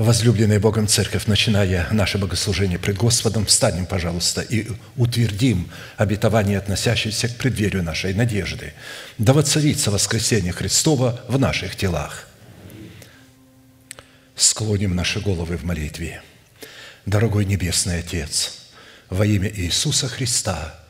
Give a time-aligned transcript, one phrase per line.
[0.00, 5.68] Возлюбленная Богом Церковь, начиная наше богослужение пред Господом, встанем, пожалуйста, и утвердим
[5.98, 8.72] обетование, относящееся к преддверию нашей надежды.
[9.18, 12.26] Да воцарится воскресение Христова в наших телах.
[14.36, 16.22] Склоним наши головы в молитве.
[17.04, 18.70] Дорогой Небесный Отец,
[19.10, 20.76] во имя Иисуса Христа–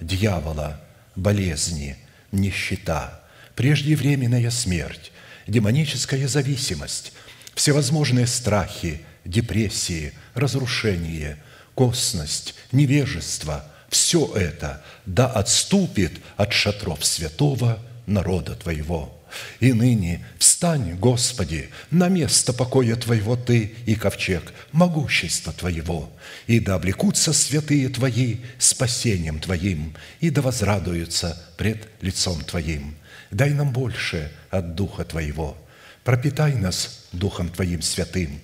[0.00, 0.80] дьявола,
[1.16, 1.96] болезни,
[2.32, 3.20] нищета,
[3.54, 5.12] преждевременная смерть,
[5.46, 7.12] демоническая зависимость,
[7.54, 11.36] всевозможные страхи, депрессии, разрушение,
[11.74, 19.14] косность, невежество– все это да отступит от шатров святого народа Твоего–
[19.60, 26.10] и ныне встань, Господи, на место покоя Твоего Ты и ковчег, могущества Твоего,
[26.46, 32.96] и да облекутся святые Твои спасением Твоим, и да возрадуются пред лицом Твоим.
[33.30, 35.56] Дай нам больше от Духа Твоего,
[36.04, 38.40] пропитай нас Духом Твоим святым,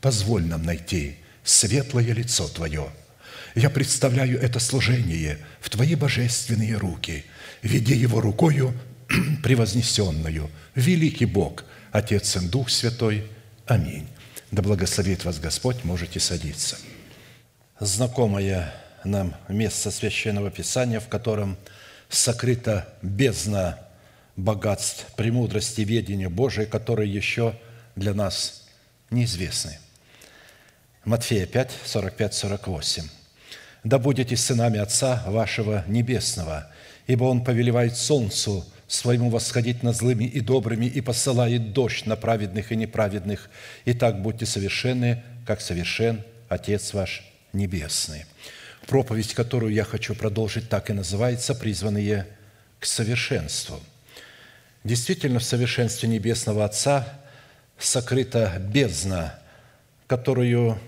[0.00, 2.90] позволь нам найти светлое лицо Твое.
[3.54, 7.24] Я представляю это служение в Твои божественные руки,
[7.62, 8.74] веди его рукою
[9.42, 13.24] превознесенную, великий Бог, Отец и Дух Святой.
[13.66, 14.06] Аминь.
[14.50, 16.76] Да благословит вас Господь, можете садиться.
[17.80, 18.72] Знакомое
[19.04, 21.56] нам место Священного Писания, в котором
[22.08, 23.78] сокрыта бездна
[24.36, 27.58] богатств, премудрости, ведения Божией, которые еще
[27.96, 28.64] для нас
[29.10, 29.78] неизвестны.
[31.04, 33.04] Матфея 5, 45, 48.
[33.84, 36.70] «Да будете сынами Отца вашего Небесного,
[37.06, 42.72] ибо Он повелевает солнцу своему восходить над злыми и добрыми и посылает дождь на праведных
[42.72, 43.50] и неправедных.
[43.84, 48.26] И так будьте совершенны, как совершен Отец ваш Небесный».
[48.86, 52.26] Проповедь, которую я хочу продолжить, так и называется «Призванные
[52.78, 53.80] к совершенству».
[54.84, 57.20] Действительно, в совершенстве Небесного Отца
[57.78, 59.40] сокрыта бездна,
[60.06, 60.78] которую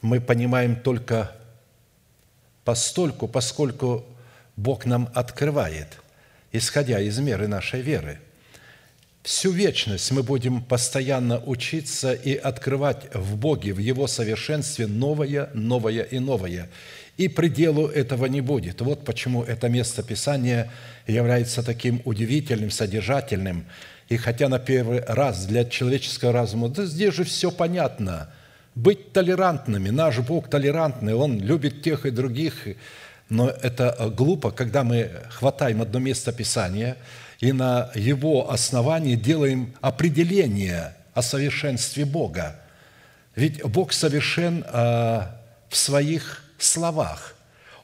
[0.00, 1.36] мы понимаем только
[2.64, 4.06] постольку, поскольку
[4.56, 5.98] Бог нам открывает–
[6.52, 8.18] исходя из меры нашей веры.
[9.22, 16.04] Всю вечность мы будем постоянно учиться и открывать в Боге, в Его совершенстве новое, новое
[16.04, 16.70] и новое.
[17.18, 18.80] И пределу этого не будет.
[18.80, 20.70] Вот почему это место Писания
[21.06, 23.66] является таким удивительным, содержательным.
[24.08, 28.32] И хотя на первый раз для человеческого разума, да здесь же все понятно.
[28.74, 29.90] Быть толерантными.
[29.90, 32.68] Наш Бог толерантный, Он любит тех и других,
[33.30, 36.96] но это э, глупо, когда мы хватаем одно место Писания
[37.38, 42.60] и на его основании делаем определение о совершенстве Бога.
[43.36, 45.22] Ведь Бог совершен э,
[45.68, 47.36] в своих словах.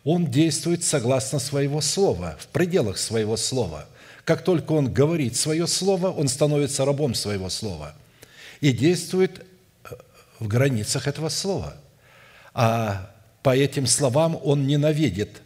[0.05, 3.87] Он действует согласно своего слова, в пределах своего слова.
[4.25, 7.95] Как только он говорит свое слово, он становится рабом своего слова
[8.61, 9.47] и действует
[9.85, 9.95] э,
[10.41, 11.77] в границах этого слова.
[12.53, 13.11] А
[13.47, 15.41] по этим словам он ненавидит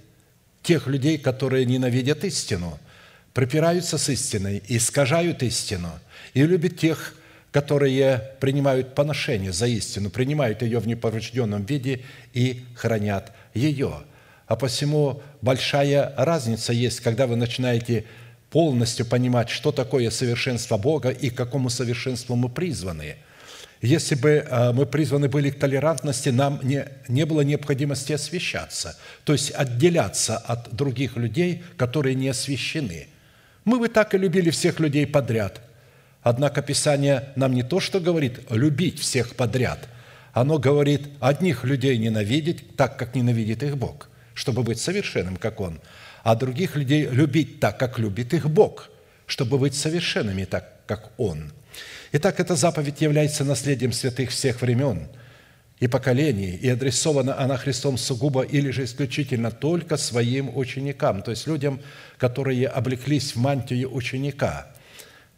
[0.62, 2.78] тех людей, которые ненавидят истину,
[3.34, 5.90] припираются с истиной, искажают истину,
[6.32, 7.14] и любит тех,
[7.52, 12.00] которые принимают поношение за истину, принимают ее в неповрежденном виде
[12.32, 13.98] и хранят ее.
[14.46, 18.06] А посему большая разница есть, когда вы начинаете
[18.48, 23.16] полностью понимать, что такое совершенство Бога и к какому совершенству мы призваны–
[23.82, 29.32] если бы э, мы призваны были к толерантности, нам не, не было необходимости освещаться, то
[29.32, 33.08] есть отделяться от других людей, которые не освящены.
[33.64, 35.60] Мы бы так и любили всех людей подряд.
[36.22, 39.88] Однако Писание нам не то, что говорит любить всех подряд,
[40.34, 45.80] оно говорит одних людей ненавидеть так, как ненавидит их Бог, чтобы быть совершенным, как Он,
[46.22, 48.90] а других людей любить так, как любит их Бог,
[49.24, 51.50] чтобы быть совершенными так, как Он–
[52.12, 55.06] Итак, эта заповедь является наследием святых всех времен
[55.78, 61.46] и поколений, и адресована она Христом сугубо или же исключительно только своим ученикам, то есть
[61.46, 61.80] людям,
[62.18, 64.66] которые облеклись в мантию ученика.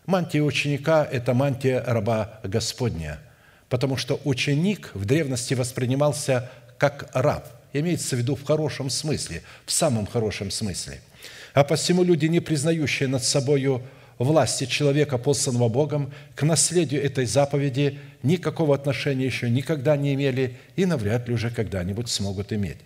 [0.06, 3.20] Мантия ученика– это мантия раба Господня,
[3.68, 9.72] потому что ученик в древности воспринимался как раб, имеется в виду в хорошем смысле, в
[9.72, 11.02] самом хорошем смысле.
[11.52, 13.82] А посему люди, не признающие над собою
[14.18, 20.86] власти человека, посланного Богом, к наследию этой заповеди никакого отношения еще никогда не имели и
[20.86, 22.78] навряд ли уже когда-нибудь смогут иметь.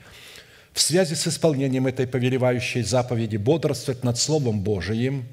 [0.72, 5.24] В связи с исполнением этой повелевающей заповеди бодрствовать над Словом Божиим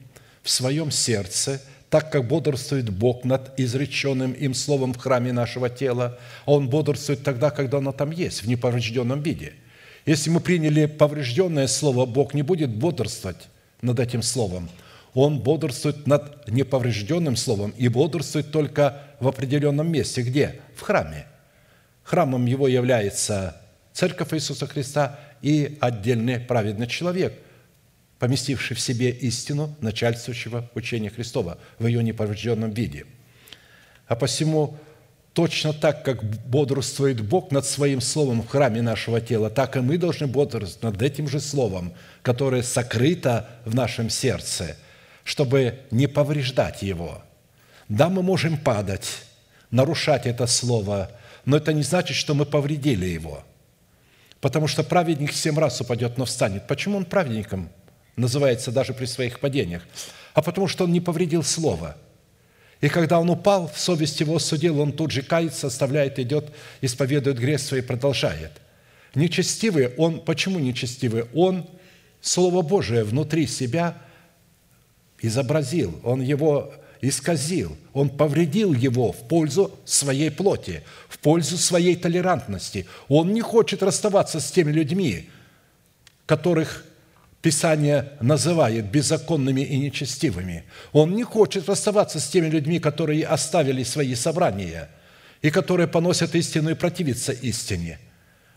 [0.42, 6.18] в своем сердце, так как бодрствует Бог над изреченным им Словом в храме нашего тела,
[6.46, 9.54] а Он бодрствует тогда, когда оно там есть, в неповрежденном виде.
[10.06, 13.48] Если мы приняли поврежденное Слово, Бог не будет бодрствовать
[13.82, 14.70] над этим Словом–
[15.14, 20.22] он бодрствует над неповрежденным словом и бодрствует только в определенном месте.
[20.22, 20.60] Где?
[20.76, 21.28] В храме.
[22.04, 23.58] Храмом его является
[23.94, 27.34] Церковь Иисуса Христа и отдельный праведный человек,
[28.18, 33.06] поместивший в себе истину начальствующего учения Христова в ее неповрежденном виде.
[34.08, 34.78] А посему
[35.34, 39.98] точно так, как бодрствует Бог над Своим Словом в храме нашего тела, так и мы
[39.98, 41.94] должны бодрствовать над этим же Словом,
[42.24, 44.76] которое сокрыто в нашем сердце–
[45.24, 47.22] чтобы не повреждать его.
[47.90, 49.08] Да, мы можем падать,
[49.72, 51.12] нарушать это слово,
[51.46, 53.44] но это не значит, что мы повредили его.
[54.42, 56.68] Потому что праведник семь раз упадет, но встанет.
[56.68, 57.70] Почему он праведником
[58.16, 59.84] называется даже при своих падениях?
[60.34, 61.96] А потому что он не повредил слово.
[62.82, 67.62] И когда он упал, совесть его судила, он тут же кается, оставляет, идет, исповедует грех
[67.62, 68.52] свой и продолжает.
[69.16, 71.26] Нечестивый, он, почему нечестивый?
[71.34, 71.66] Он
[72.20, 73.98] Слово Божие внутри себя–
[75.24, 82.86] изобразил, он его исказил, он повредил его в пользу своей плоти, в пользу своей толерантности.
[83.08, 85.30] Он не хочет расставаться с теми людьми,
[86.26, 86.86] которых
[87.44, 90.64] Писание называет беззаконными и нечестивыми.
[90.94, 94.90] Он не хочет расставаться с теми людьми, которые оставили свои собрания
[95.42, 98.00] и которые поносят истину и противятся истине.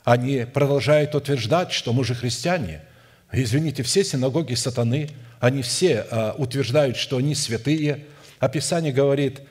[0.04, 2.80] Они продолжают утверждать, что мы же христиане.
[3.32, 5.08] Извините, все синагоги сатаны–
[5.40, 8.06] они все а, утверждают, что они святые.
[8.38, 9.42] Описание говорит,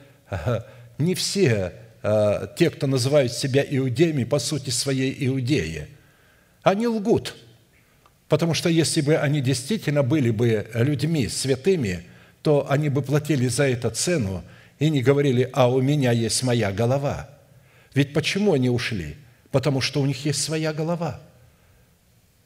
[0.98, 5.88] не все а, те, кто называют себя иудеями, по сути своей иудеи.
[6.64, 7.36] Они лгут,
[8.28, 12.06] потому что если бы они действительно были бы людьми святыми,
[12.42, 14.44] то они бы платили за это цену
[14.80, 17.30] и не говорили, а у меня есть моя голова.
[17.94, 19.16] Ведь почему они ушли?
[19.52, 21.22] Потому что у них есть своя голова–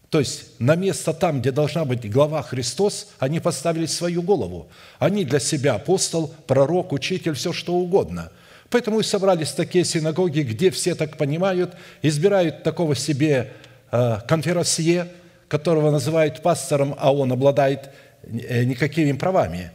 [0.09, 4.67] то есть на место там, где должна быть глава Христос, они поставили свою голову.
[4.97, 8.31] Они для себя апостол, пророк, учитель, все что угодно.
[8.71, 13.51] Поэтому и собрались такие синагоги, где все так понимают, избирают такого себе
[13.91, 15.07] э, конферансье,
[15.47, 17.89] которого называют пастором, а он обладает
[18.23, 19.71] э, никакими правами.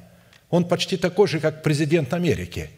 [0.51, 2.71] Он почти такой же, как президент Америки.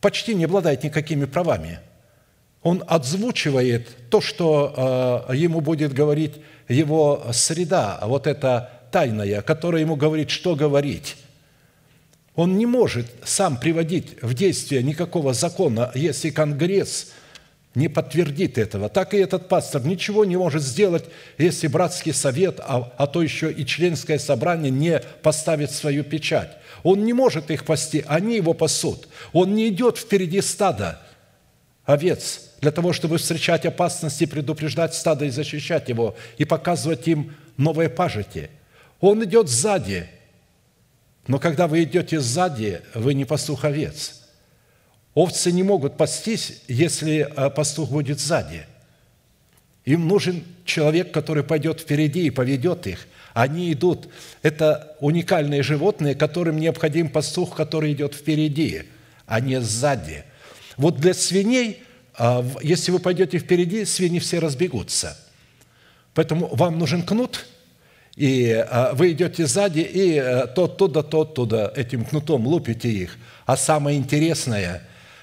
[0.00, 1.80] Почти не обладает никакими правами–
[2.62, 6.34] он отзвучивает то, что э, ему будет говорить
[6.68, 11.16] его среда, вот эта тайная, которая ему говорит, что говорить.
[12.34, 17.12] Он не может сам приводить в действие никакого закона, если Конгресс
[17.74, 18.88] не подтвердит этого.
[18.88, 21.04] Так и этот пастор ничего не может сделать,
[21.38, 26.50] если братский совет, а, а то еще и членское собрание не поставит свою печать.
[26.82, 29.08] Он не может их пасти, они его пасут.
[29.32, 31.00] Он не идет впереди стада
[31.84, 37.88] овец, для того, чтобы встречать опасности, предупреждать стадо и защищать его, и показывать им новое
[37.88, 38.50] пажити.
[39.00, 40.08] Он идет сзади,
[41.26, 44.22] но когда вы идете сзади, вы не пастух овец.
[45.14, 48.66] Овцы не могут пастись, если а, пастух будет сзади.
[49.84, 53.08] Им нужен человек, который пойдет впереди и поведет их.
[53.32, 54.08] Они идут.
[54.42, 58.82] Это уникальные животные, которым необходим пастух, который идет впереди,
[59.26, 60.24] а не сзади.
[60.76, 61.82] Вот для свиней–
[62.62, 65.16] если вы пойдете впереди, свиньи все разбегутся.
[66.12, 67.46] Поэтому вам нужен кнут,
[68.14, 73.16] и а, вы идете сзади, и э, то оттуда, то оттуда этим кнутом лупите их.
[73.46, 74.82] А самое интересное,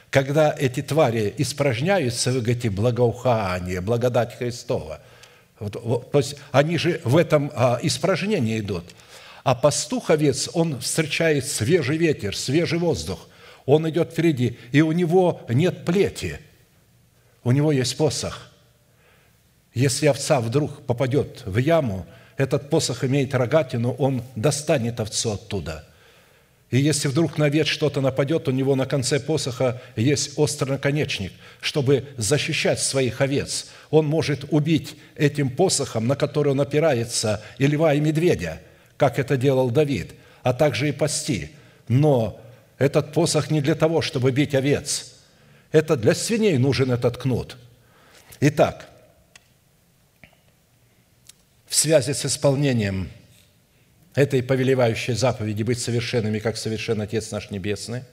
[0.10, 5.01] когда эти твари испражняются, вы говорите благоухание, благодать Христова.
[5.60, 8.86] То есть они же в этом а, испражнении идут.
[9.44, 13.27] А пастух овец, он встречает свежий ветер, свежий воздух.
[13.68, 16.39] Он идет впереди, и у него нет плети–
[17.48, 18.51] у него есть посох.
[19.74, 25.88] Если овца вдруг попадет в яму, этот посох имеет рогатину, он достанет овцу оттуда.
[26.72, 31.32] И если вдруг на овец что-то нападет, у него на конце посоха есть острый наконечник,
[31.62, 33.68] чтобы защищать своих овец.
[33.92, 38.60] Он может убить этим посохом, на который он опирается, и льва, и медведя,
[38.98, 41.51] как это делал Давид, а также и пасти.
[41.88, 42.42] Но
[42.77, 45.13] этот посох не для того, чтобы бить овец–
[45.72, 47.58] это для свиней нужен этот кнут.
[48.40, 48.90] Итак,
[51.68, 53.10] в связи с исполнением
[54.16, 58.04] этой повелевающей заповеди быть совершенными, как совершен Отец наш Небесный,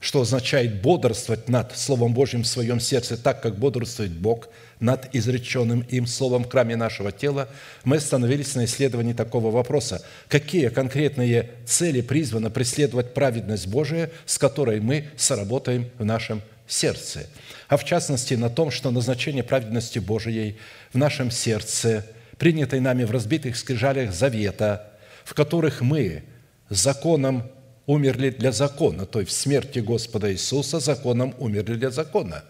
[0.00, 4.48] что означает бодрствовать над Словом Божьим в своем сердце, так как бодрствует Бог
[4.80, 7.48] над изреченным им Словом в храме нашего тела,
[7.84, 10.04] мы остановились на исследовании такого вопроса.
[10.28, 17.26] Какие конкретные цели призвано преследовать праведность Божия, с которой мы соработаем в нашем сердце?
[17.68, 20.58] А в частности на том, что назначение праведности Божией
[20.92, 22.06] в нашем сердце–
[22.38, 24.90] принятой нами в разбитых скрижалях завета,
[25.24, 26.22] в которых мы
[26.70, 27.50] законом
[27.88, 32.44] умерли для закона, то есть в смерти Господа Иисуса законом умерли для закона,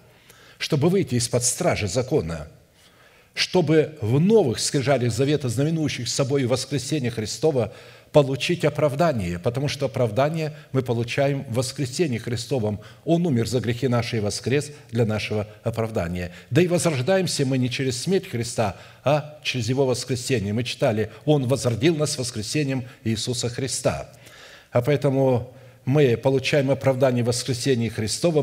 [0.59, 2.49] чтобы выйти из-под стражи закона,
[3.35, 7.73] чтобы в новых скрижалях завета, знаменующих собой воскресение Христова,
[8.11, 12.81] получить оправдание, потому что оправдание мы получаем в воскресении Христовом.
[13.05, 16.33] Он умер за грехи наши и воскрес для нашего оправдания.
[16.51, 20.53] Да и возрождаемся мы не через смерть Христа, а через Его воскресение.
[20.53, 24.11] Мы читали, Он возродил нас воскресением Иисуса Христа.
[24.71, 25.53] А поэтому
[25.85, 27.89] мы получаем оправдание в воскресении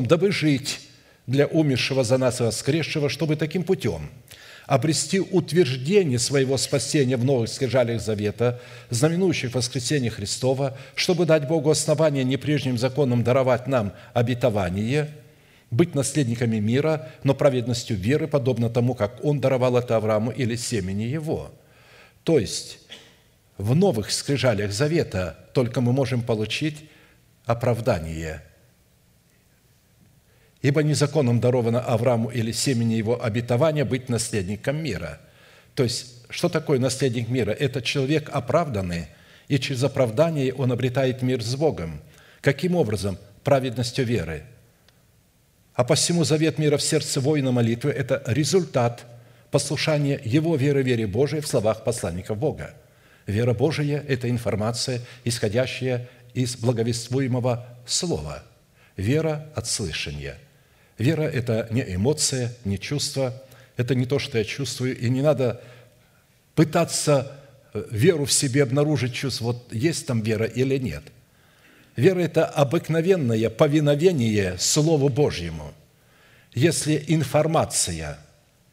[0.05, 0.79] дабы жить
[1.27, 4.09] для умершего за нас и воскресшего, чтобы таким путем–
[4.65, 12.23] обрести утверждение своего спасения в новых скрижалях завета, знаменующих воскресение Христова, чтобы дать Богу основание
[12.23, 15.09] не прежним законом даровать нам обетование,
[15.71, 21.03] быть наследниками мира, но праведностью веры, подобно тому, как Он даровал это Аврааму или семени
[21.03, 21.51] его.
[22.23, 22.79] То есть,
[23.57, 26.89] в новых скрижалях завета только мы можем получить
[27.45, 28.43] оправдание–
[30.65, 35.21] Ибо незаконом даровано Аврааму или семени его обетования быть наследником мира.
[35.75, 37.51] То есть, что такое наследник мира?
[37.51, 39.09] Это человек оправданный,
[39.47, 42.01] и через оправдание он обретает мир с Богом.
[42.41, 43.19] Каким образом?
[43.43, 44.41] Праведностью веры.
[45.75, 49.05] А посему завет мира в сердце воина молитвы– это результат
[49.51, 52.73] послушания его веры вере Божией в словах посланников Бога.
[53.27, 58.43] Вера Божия– это информация, исходящая из благовествуемого слова.
[58.97, 60.37] Вера от слышания–
[60.97, 63.41] Вера– это не эмоция, не чувство,
[63.75, 65.61] это не то, что я чувствую, и не надо
[66.55, 67.37] пытаться
[67.73, 71.03] э, веру в себе обнаружить, чувство, вот есть там вера или нет.
[71.97, 75.73] Вера– это обыкновенное повиновение Слову Божьему.
[76.53, 78.19] Если информация–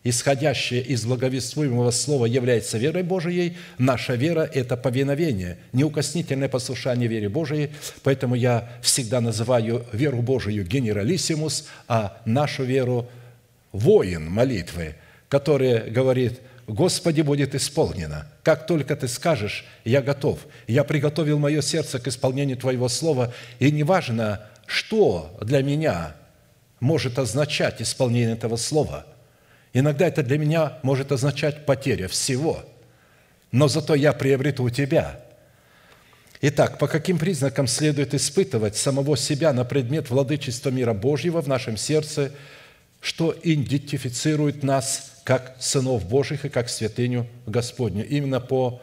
[0.04, 7.70] исходящее из благовествуемого слова является верой Божией, наша вера– это повиновение, неукоснительное послушание вере Божией.
[8.02, 13.08] Поэтому я всегда называю веру Божию генералиссимус, а нашу веру–
[13.72, 14.96] воин молитвы,
[15.28, 18.28] который говорит– Господи, будет исполнено.
[18.44, 20.38] Как только Ты скажешь, я готов.
[20.68, 23.34] Я приготовил мое сердце к исполнению Твоего Слова.
[23.58, 26.14] И неважно, что для меня
[26.78, 29.06] может означать исполнение этого Слова–
[29.72, 32.62] Иногда это для меня может означать потеря всего,
[33.52, 35.20] но зато я приобрету тебя.
[36.42, 41.76] Итак, по каким признакам следует испытывать самого себя на предмет владычества мира Божьего в нашем
[41.76, 42.32] сердце,
[43.00, 48.06] что идентифицирует нас как сынов Божьих и как святыню Господню?
[48.06, 48.82] Именно по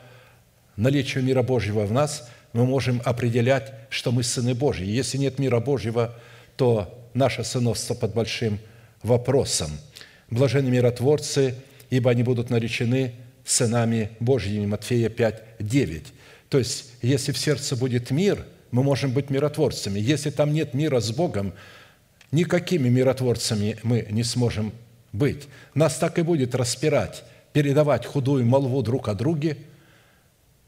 [0.76, 4.86] наличию мира Божьего в нас мы можем определять, что мы сыны Божьи.
[4.86, 6.16] Если нет мира Божьего,
[6.56, 8.60] то наше сыновство под большим
[9.04, 9.70] вопросом–
[10.30, 11.56] Блаженны миротворцы,
[11.90, 13.14] ибо они будут наречены
[13.46, 14.66] сынами Божьими».
[14.66, 16.04] Матфея 5, 9.
[16.50, 20.00] То есть, если в сердце будет мир, мы можем быть миротворцами.
[20.00, 21.54] Если там нет мира с Богом,
[22.32, 24.72] никакими миротворцами мы не сможем
[25.12, 25.48] быть.
[25.74, 29.58] Нас так и будет распирать, передавать худую молву друг о друге,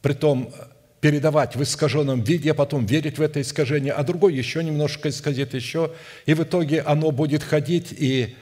[0.01, 0.51] притом
[0.99, 5.53] передавать в искаженном виде, а потом верить в это искажение, а другой еще немножко исказит
[5.53, 5.91] еще,
[6.27, 8.35] и в итоге оно будет ходить и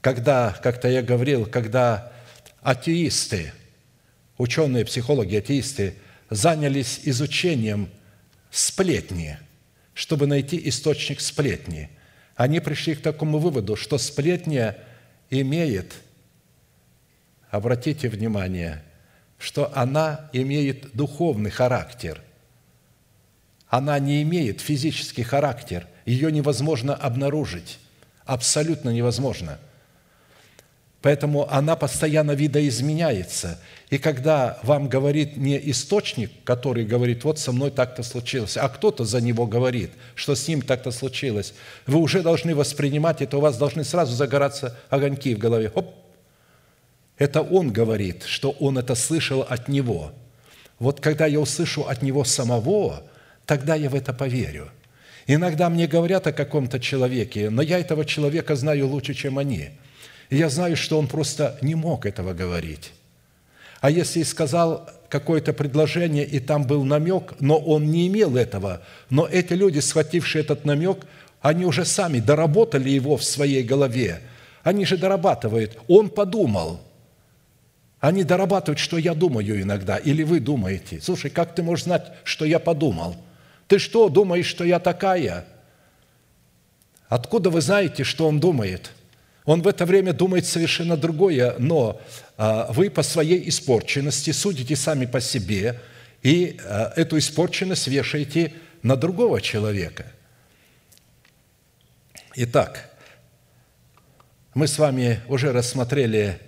[0.00, 2.12] когда, как-то я говорил, когда
[2.62, 3.52] атеисты,
[4.38, 5.94] ученые, психологи, атеисты
[6.30, 7.90] занялись изучением
[8.50, 9.38] сплетни,
[9.94, 11.90] чтобы найти источник сплетни,
[12.36, 14.78] они пришли к такому выводу, что сплетня
[15.28, 15.94] имеет,
[17.50, 18.82] обратите внимание,
[19.38, 22.22] что она имеет духовный характер.
[23.68, 25.86] Она не имеет физический характер.
[26.04, 27.78] Ее невозможно обнаружить.
[28.24, 29.58] Абсолютно невозможно–
[31.02, 33.58] Поэтому она постоянно видоизменяется.
[33.88, 39.04] И когда вам говорит не источник, который говорит, вот со мной так-то случилось, а кто-то
[39.04, 41.54] за него говорит, что с ним так-то случилось,
[41.86, 45.72] вы уже должны воспринимать это, у вас должны сразу загораться огоньки в голове.
[45.74, 45.94] Оп!
[47.16, 50.12] Это он говорит, что он это слышал от него.
[50.78, 53.04] Вот когда я услышу от него самого,
[53.46, 54.70] тогда я в это поверю.
[55.26, 59.70] Иногда мне говорят о каком-то человеке, но я этого человека знаю лучше, чем они–
[60.36, 62.92] я знаю, что он просто не мог этого говорить.
[63.80, 68.82] А если и сказал какое-то предложение, и там был намек, но он не имел этого.
[69.08, 71.06] Но эти люди, схватившие этот намек,
[71.40, 74.20] они уже сами доработали его в своей голове.
[74.62, 75.78] Они же дорабатывают.
[75.88, 76.80] Он подумал.
[77.98, 81.00] Они дорабатывают, что я думаю иногда, или вы думаете.
[81.02, 83.16] Слушай, как ты можешь знать, что я подумал?
[83.66, 85.44] Ты что, думаешь, что я такая?
[87.08, 88.92] Откуда вы знаете, что он думает?
[89.50, 92.00] Он в это время думает совершенно другое, но
[92.36, 95.80] а, вы по своей испорченности судите сами по себе
[96.22, 98.52] и а, эту испорченность вешаете
[98.84, 100.06] на другого человека.
[102.36, 102.90] Итак,
[104.54, 106.38] мы с вами уже рассмотрели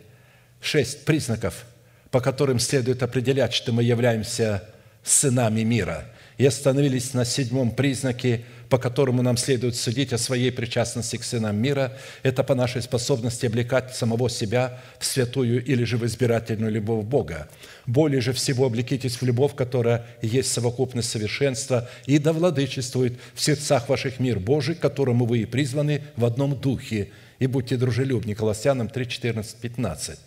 [0.61, 1.65] шесть признаков,
[2.13, 4.63] по которым следует определять, что мы являемся
[5.03, 6.05] сынами мира,
[6.39, 11.57] и остановились на седьмом признаке– по которому нам следует судить о своей причастности к сынам
[11.57, 17.05] мира, это по нашей способности облекать самого себя в святую или же в избирательную любовь
[17.05, 17.51] Бога.
[17.85, 23.91] Более же всего облекитесь в любовь, которая есть совокупность совершенства и да владычествует в сердцах
[23.91, 27.11] ваших мир Божий, к которому вы и призваны в одном духе,
[27.41, 28.35] и будьте дружелюбны».
[28.35, 30.19] Колоссянам 3, 14, 15.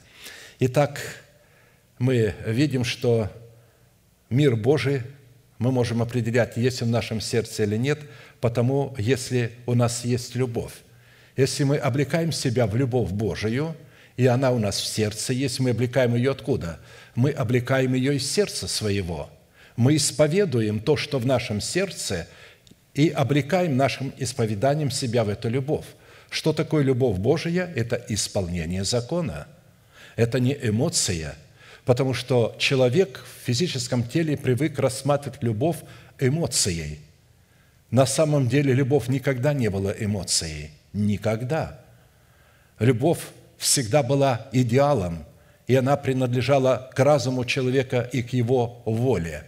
[0.60, 1.00] Итак,
[1.98, 3.32] мы видим, что
[4.30, 5.02] мир Божий
[5.58, 8.02] мы можем определять, есть он в нашем сердце или нет–
[8.46, 10.74] потому если у нас есть любовь.
[11.36, 13.76] Если мы облекаем себя в любовь Божию,
[14.18, 16.80] и она у нас в сердце есть, мы облекаем ее откуда?
[17.16, 19.32] Мы облекаем ее из сердца своего.
[19.78, 22.28] Мы исповедуем то, что в нашем сердце,
[22.94, 25.88] и облекаем нашим исповеданием себя в эту любовь.
[26.30, 27.74] Что такое любовь Божия?
[27.76, 29.48] Это исполнение закона.
[30.18, 31.34] Это не эмоция,
[31.84, 35.78] потому что человек в физическом теле привык рассматривать любовь
[36.20, 37.00] эмоцией–
[37.96, 40.72] на самом деле любовь никогда не была эмоцией.
[40.92, 41.80] Никогда.
[42.78, 43.22] Любовь
[43.58, 45.24] всегда была идеалом,
[45.66, 49.46] и она принадлежала к разуму человека и к его воле.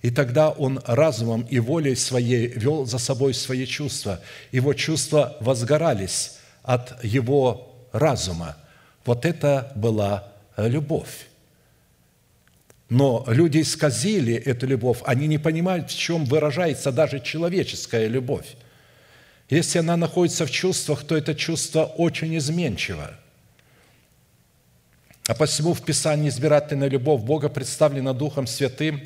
[0.00, 4.20] И тогда он разумом и волей своей вел за собой свои чувства.
[4.50, 8.56] Его чувства возгорались от его разума.
[9.04, 11.26] Вот это была любовь.
[12.92, 18.44] Но люди исказили эту любовь, они не понимают, в чем выражается даже человеческая любовь.
[19.48, 23.14] Если она находится в чувствах, то это чувство очень изменчиво.
[25.26, 29.00] А посему в Писании избирательная любовь Бога представлена Духом Святым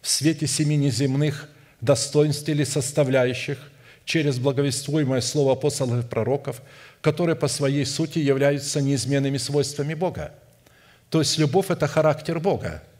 [0.00, 1.50] в свете семи неземных
[1.82, 3.58] достоинств или составляющих
[4.06, 6.62] через благовествуемое слово апостолов и пророков,
[7.02, 10.32] которые по своей сути являются неизменными свойствами Бога.
[11.10, 12.82] То есть любовь– это характер Бога–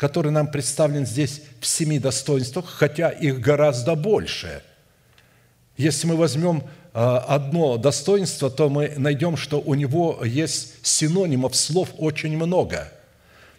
[0.00, 4.62] который нам представлен здесь в семи достоинствах, хотя их гораздо больше.
[5.76, 6.62] Если мы возьмем
[6.94, 12.90] а, одно достоинство, то мы найдем, что у него есть синонимов слов очень много.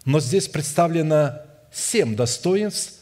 [0.04, 2.95] Но здесь представлено семь достоинств,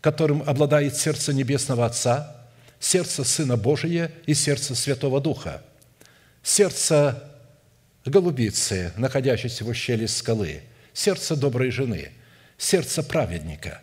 [0.00, 2.34] которым обладает сердце Небесного Отца,
[2.80, 5.62] сердце Сына Божия и сердце Святого Духа.
[6.42, 7.30] Сердце
[8.06, 10.62] голубицы, находящейся в ущелье скалы,
[10.94, 12.12] сердце доброй жены–
[12.58, 13.80] сердце праведника.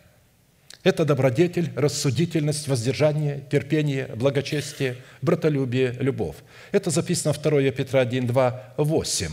[0.84, 6.36] Это добродетель, рассудительность, воздержание, терпение, благочестие, братолюбие, любовь.
[6.72, 9.32] Это записано 2 Петра 1, 2, 8.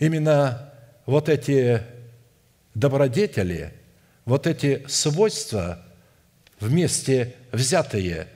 [0.00, 0.72] Именно
[1.06, 1.82] вот эти
[2.74, 3.72] добродетели,
[4.24, 5.80] вот эти свойства
[6.58, 8.26] вместе взятые,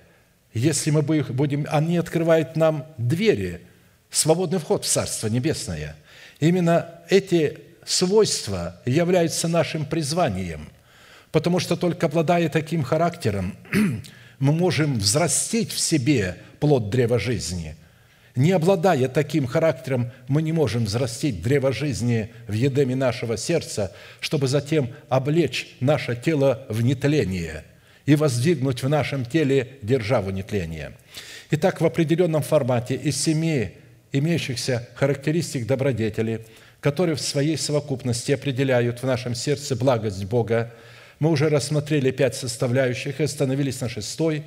[0.55, 3.63] если мы будем, они открывают нам двери,
[4.11, 5.97] свободный вход в Царство Небесное.
[6.39, 10.69] Именно эти свойства являются нашим призванием,
[11.31, 13.57] потому что только обладая таким характером,
[14.39, 17.77] мы можем взрастить в себе плод древа жизни.
[18.35, 24.49] Не обладая таким характером, мы не можем взрастить древо жизни в едеме нашего сердца, чтобы
[24.49, 27.65] затем облечь наше тело в нетление
[28.07, 30.93] и воздвигнуть в нашем теле державу нетления.
[31.51, 33.73] Итак, в определенном формате из семи
[34.13, 36.47] имеющихся характеристик добродетели–
[36.83, 40.75] которые в своей совокупности определяют в нашем сердце благость Бога.
[41.21, 44.43] Мы уже рассмотрели пять составляющих и остановились на шестой.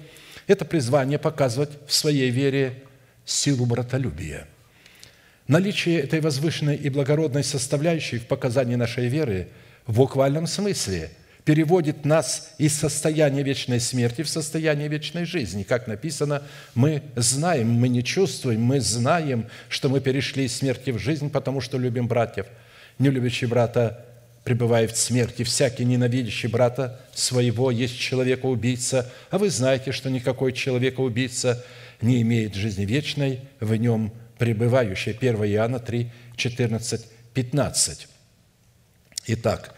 [0.46, 2.84] Это призвание показывать в своей вере
[3.24, 4.48] силу братолюбия.
[5.48, 9.48] Наличие этой возвышенной и благородной составляющей в показании нашей веры
[9.88, 11.10] в буквальном смысле–
[11.46, 15.62] переводит нас из состояния вечной смерти в состояние вечной жизни.
[15.62, 16.42] Как написано,
[16.74, 21.62] мы знаем, мы не чувствуем, мы знаем, что мы перешли из смерти в жизнь, потому
[21.62, 22.48] что любим братьев.
[22.98, 24.06] Не любящий брата
[24.44, 25.44] пребывает в смерти.
[25.44, 31.64] Всякий ненавидящий брата своего есть человека-убийца, а вы знаете, что никакой человека-убийца
[32.02, 35.12] не имеет жизни вечной в нем пребывающей.
[35.12, 38.08] 1 Иоанна 3, 14, 15.
[39.28, 39.76] Итак,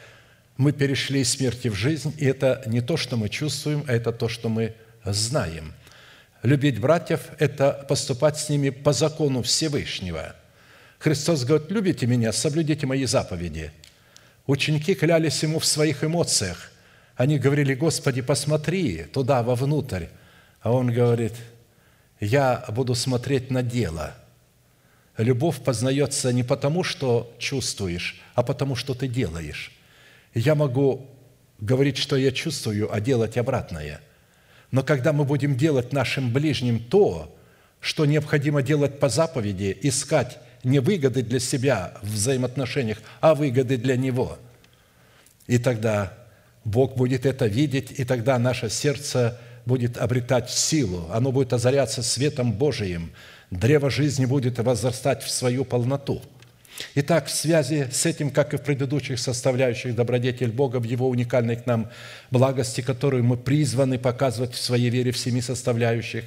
[0.57, 4.11] мы перешли из смерти в жизнь, и это не то, что мы чувствуем, а это
[4.11, 4.73] то, что мы
[5.05, 5.73] знаем.
[6.43, 10.35] Любить братьев– это поступать с ними по закону Всевышнего.
[10.99, 13.71] Христос говорит, любите меня, соблюдите мои заповеди.
[14.47, 16.71] Ученики клялись Ему в своих эмоциях.
[17.15, 20.05] Они говорили, Господи, посмотри туда, вовнутрь.
[20.61, 21.33] А Он говорит,
[22.19, 24.15] я буду смотреть на дело.
[25.17, 29.71] Любовь познается не потому, что чувствуешь, а потому, что ты делаешь.
[30.33, 31.07] Я могу
[31.59, 34.01] говорить, что я чувствую, а делать обратное.
[34.71, 37.35] Но когда мы будем делать нашим ближним то,
[37.79, 43.95] что необходимо делать по заповеди, искать не выгоды для себя в взаимоотношениях, а выгоды для
[43.95, 44.37] него.
[45.45, 46.13] И тогда
[46.65, 52.51] Бог будет это видеть, и тогда наше сердце будет обретать силу, оно будет озаряться светом
[52.51, 53.11] Божиим,
[53.51, 56.21] древо жизни будет возрастать в свою полноту–
[56.95, 61.55] Итак, в связи с этим, как и в предыдущих составляющих добродетель Бога в Его уникальной
[61.55, 61.89] к нам
[62.31, 66.25] благости, которую мы призваны показывать в своей вере в семи составляющих,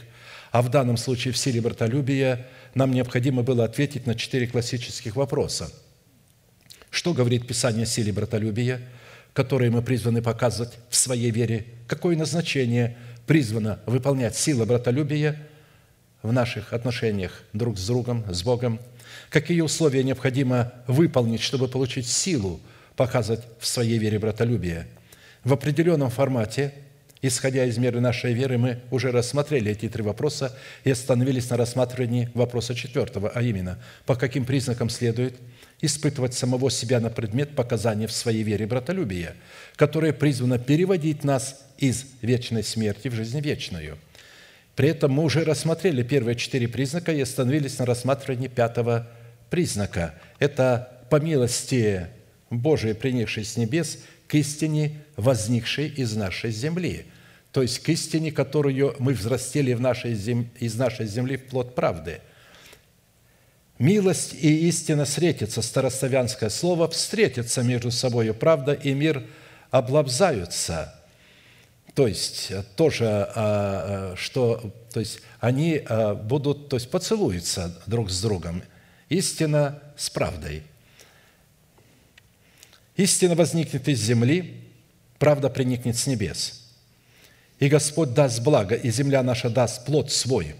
[0.50, 5.70] а в данном случае в силе братолюбия, нам необходимо было ответить на четыре классических вопроса.
[6.90, 8.80] Что говорит Писание о силе братолюбия,
[9.32, 11.66] которые мы призваны показывать в своей вере?
[11.86, 15.36] Какое назначение призвано выполнять сила братолюбия
[16.22, 18.80] в наших отношениях друг с другом, с Богом–
[19.30, 22.60] Какие условия необходимо выполнить, чтобы получить силу
[22.96, 24.88] показывать в своей вере братолюбие?
[25.44, 26.74] В определенном формате,
[27.22, 32.28] исходя из меры нашей веры, мы уже рассмотрели эти три вопроса и остановились на рассматривании
[32.34, 35.36] вопроса четвертого, а именно, по каким признакам следует
[35.80, 39.36] испытывать самого себя на предмет показания в своей вере братолюбия,
[39.76, 43.96] которое призвано переводить нас из вечной смерти в жизнь вечную–
[44.76, 49.06] при этом мы уже рассмотрели первые четыре признака и остановились на рассматривании пятого
[49.50, 50.14] признака.
[50.38, 52.06] Это по милости
[52.50, 57.06] Божией, принявшей с небес, к истине, возникшей из нашей земли.
[57.52, 60.48] То есть к истине, которую мы взрастили в нашей зем...
[60.60, 62.20] из нашей земли в плод правды.
[63.78, 69.26] Милость и истина встретятся, старославянское слово, встретятся между собой, правда и мир
[69.70, 70.94] облабзаются–
[71.94, 75.82] то есть тоже, а, а, что то есть они
[76.24, 78.62] будут, то есть поцелуются друг с другом.
[79.11, 80.62] Истина с правдой.
[82.96, 84.62] Истина возникнет из земли,
[85.18, 86.64] правда приникнет с небес.
[87.59, 90.55] И Господь даст благо, и земля наша даст плод свой.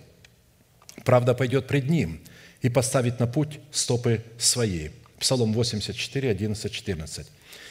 [1.05, 2.21] Правда пойдет пред Ним
[2.61, 4.91] и поставит на путь стопы свои.
[5.19, 7.27] Псалом 84, 11, 14.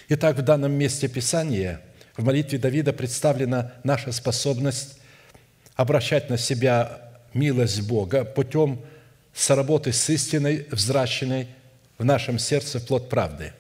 [0.10, 1.82] Итак, в данном месте Писания
[2.16, 4.98] в молитве Давида представлена наша способность
[5.76, 7.02] обращать на себя
[7.34, 8.82] милость Бога путем
[9.40, 11.48] соработы с истиной, взращенной
[11.98, 13.54] в нашем сердце плод правды.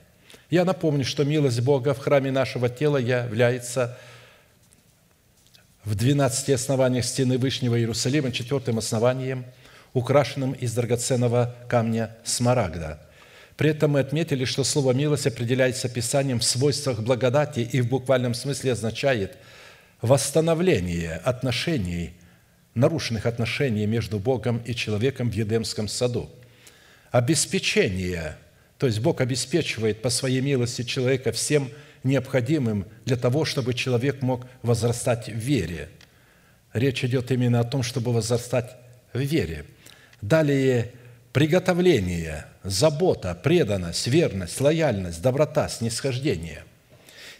[0.49, 3.97] Я напомню, что милость Бога в храме нашего тела является
[5.85, 9.45] в 12 основаниях стены Вышнего Иерусалима четвертым основанием,
[9.93, 12.99] украшенным из драгоценного камня смарагда.
[13.55, 18.33] При этом мы отметили, что слово «милость» определяется Писанием в свойствах благодати и в буквальном
[18.33, 19.37] смысле означает
[20.01, 22.13] восстановление отношений–
[22.75, 26.29] нарушенных отношений между Богом и человеком в Едемском саду.
[27.11, 28.37] Обеспечение,
[28.77, 31.69] то есть Бог обеспечивает по своей милости человека всем
[32.03, 35.89] необходимым для того, чтобы человек мог возрастать в вере.
[36.73, 38.75] Речь идет именно о том, чтобы возрастать
[39.13, 39.65] в вере.
[40.21, 40.91] Далее
[41.33, 46.63] приготовление, забота, преданность, верность, лояльность, доброта, снисхождение.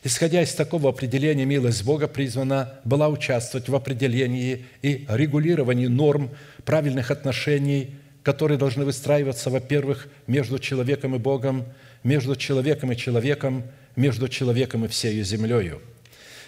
[0.03, 6.29] Исходя из такого определения, милость Бога призвана была участвовать в определении и регулировании норм
[6.63, 11.65] правильных отношений, которые должны выстраиваться, во-первых, между человеком и Богом,
[12.03, 13.63] между человеком и человеком,
[13.97, 15.81] между человеком и всею землею.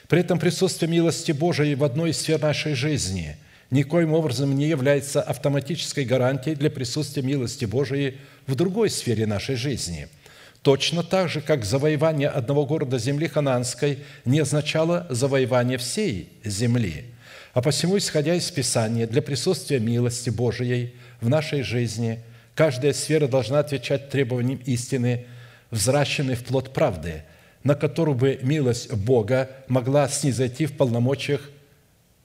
[0.07, 3.35] При этом присутствие милости Божией в одной из сфер нашей жизни
[3.69, 10.07] никоим образом не является автоматической гарантией для присутствия милости Божией в другой сфере нашей жизни–
[10.61, 17.05] Точно так же, как завоевание одного города земли хананской не означало завоевание всей земли.
[17.53, 22.19] А посему, исходя из Писания, для присутствия милости Божией в нашей жизни
[22.53, 25.25] каждая сфера должна отвечать требованиям истины,
[25.71, 27.23] взращенной в плод правды,
[27.63, 31.49] на которую бы милость Бога могла снизойти в полномочиях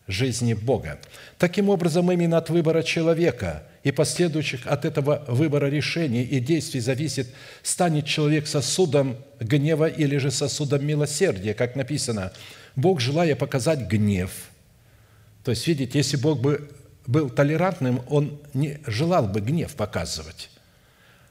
[0.07, 0.99] жизни Бога.
[1.39, 7.29] Таким образом, именно от выбора человека– и последующих от этого выбора решений и действий зависит,
[7.63, 12.33] станет человек сосудом гнева или же сосудом милосердия, как написано.
[12.75, 14.33] Бог, желая показать гнев,
[15.45, 16.69] то есть, видите, если Бог бы
[17.07, 20.51] был толерантным, Он не желал бы гнев показывать.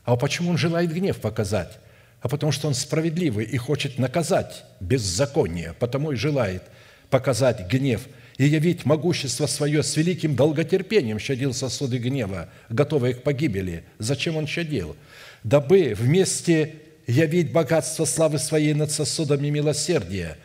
[0.06, 1.78] А почему Он желает гнев показать?
[2.22, 6.64] а потому что Он справедливый и хочет наказать беззаконие, потому и желает
[7.12, 13.84] показать гнев и явить могущество свое с великим долготерпением щадил сосуды гнева, готовые к погибели.
[13.98, 14.96] Зачем Он щадил?
[15.44, 16.76] Дабы вместе
[17.08, 20.38] явить богатство славы Своей над сосудами милосердия,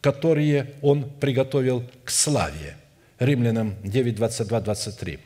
[0.00, 2.76] которые Он приготовил к славе.
[3.18, 5.18] Римлянам 9, 22, 23.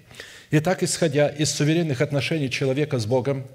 [0.52, 3.46] Итак, исходя из суверенных отношений человека с Богом,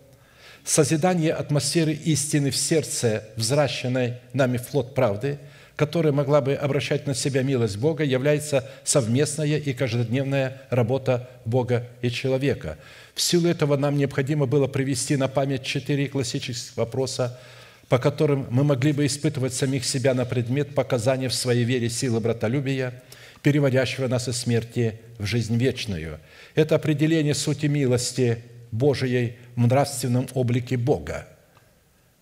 [0.64, 5.40] созидание атмосферы истины в сердце, взращенной нами в плод правды,
[5.78, 12.10] которая могла бы обращать на себя милость Бога, является совместная и каждодневная работа Бога и
[12.10, 12.78] человека.
[13.16, 17.40] В силу этого нам необходимо было привести на память четыре классических вопроса,
[17.88, 22.20] по которым мы могли бы испытывать самих себя на предмет показания в своей вере силы
[22.20, 23.02] братолюбия,
[23.42, 26.20] переводящего нас из смерти в жизнь вечную.
[26.56, 31.28] Это определение сути милости Божией– в нравственном облике Бога,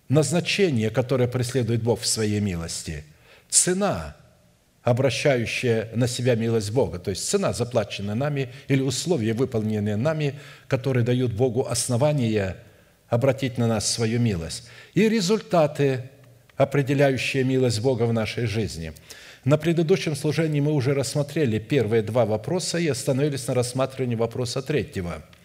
[0.08, 3.04] назначение, которое преследует Бог в своей милости,
[3.48, 4.16] цена,
[4.82, 11.04] обращающая на себя милость Бога, то есть цена, заплаченная нами, или условия, выполненные нами, которые
[11.04, 12.56] дают Богу основания
[13.08, 16.10] обратить на нас свою милость, и результаты,
[16.56, 18.92] определяющие милость Бога в нашей жизни.
[19.44, 25.24] На предыдущем служении мы уже рассмотрели первые два вопроса и остановились на рассматривании вопроса третьего–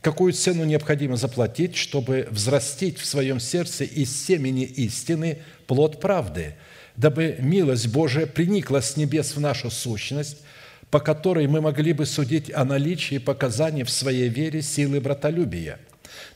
[0.00, 6.54] какую цену необходимо заплатить, чтобы взрастить в своем сердце из семени истины плод правды,
[6.98, 10.42] дабы милость Божия приникла с небес в нашу сущность,
[10.90, 15.78] по которой мы могли бы судить о наличии показаний в своей вере силы братолюбия.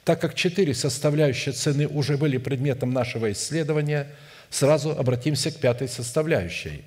[0.05, 4.09] Так как четыре составляющие цены уже были предметом нашего исследования,
[4.48, 6.85] сразу обратимся к пятой составляющей.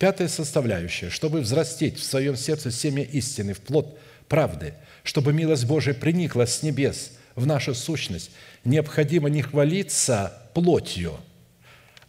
[0.00, 4.74] Пятая составляющая, чтобы взрастить в своем сердце семя истины в плод правды–
[5.08, 8.30] чтобы милость Божия приникла с небес в нашу сущность,
[8.64, 11.18] необходимо не хвалиться плотью,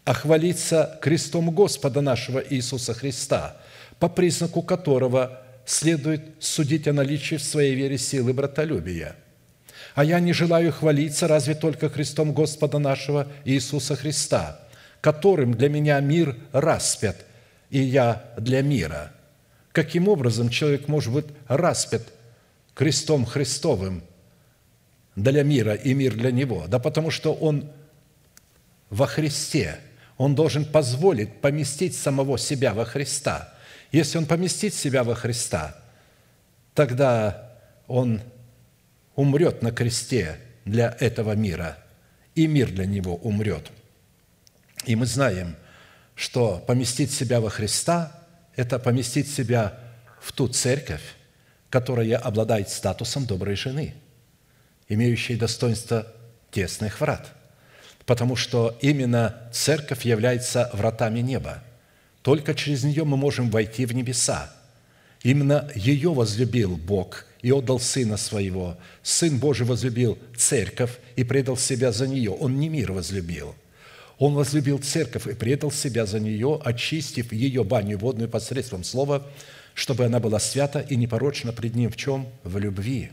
[0.09, 3.57] а хвалиться крестом Господа нашего Иисуса Христа,
[3.99, 9.15] по признаку которого следует судить о наличии в своей вере силы братолюбия.
[9.93, 14.59] А я не желаю хвалиться разве только Христом Господа нашего Иисуса Христа,
[14.99, 17.17] которым для меня мир распят,
[17.69, 19.11] и я для мира.
[19.73, 22.01] Каким образом человек может быть распят
[22.73, 24.01] крестом Христовым
[25.15, 26.65] для мира и мир для него?
[26.67, 27.69] Да потому что он
[28.89, 29.81] во Христе.
[30.19, 33.53] Он должен позволить поместить самого себя во Христа.
[33.93, 35.77] Если он поместит себя во Христа,
[36.73, 37.55] тогда
[37.87, 38.21] он
[39.15, 41.77] умрет на кресте для этого мира,
[42.35, 43.71] и мир для него умрет.
[44.85, 45.55] И мы знаем,
[46.15, 48.11] что поместить себя во Христа–
[48.57, 49.79] это поместить себя
[50.19, 51.15] в ту церковь,
[51.69, 53.95] которая обладает статусом доброй жены,
[54.89, 56.11] имеющей достоинство
[56.51, 57.31] тесных врат,
[58.09, 61.63] потому что именно церковь является вратами неба.
[62.23, 64.51] Только через нее мы можем войти в небеса.
[65.21, 68.79] Именно ее возлюбил Бог и отдал Сына Своего.
[69.03, 72.31] Сын Божий возлюбил церковь и предал себя за нее.
[72.31, 73.53] Он не мир возлюбил.
[74.17, 79.27] Он возлюбил церковь и предал себя за нее, очистив ее баню водную посредством слова,
[79.75, 82.27] чтобы она была свята и непорочна пред Ним в чем?
[82.43, 83.11] В любви.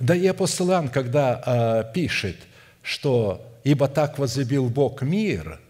[0.00, 2.36] Да и апостол Иоанн, когда э, пишет,
[2.82, 5.60] что «Ибо так возлюбил Бог мир,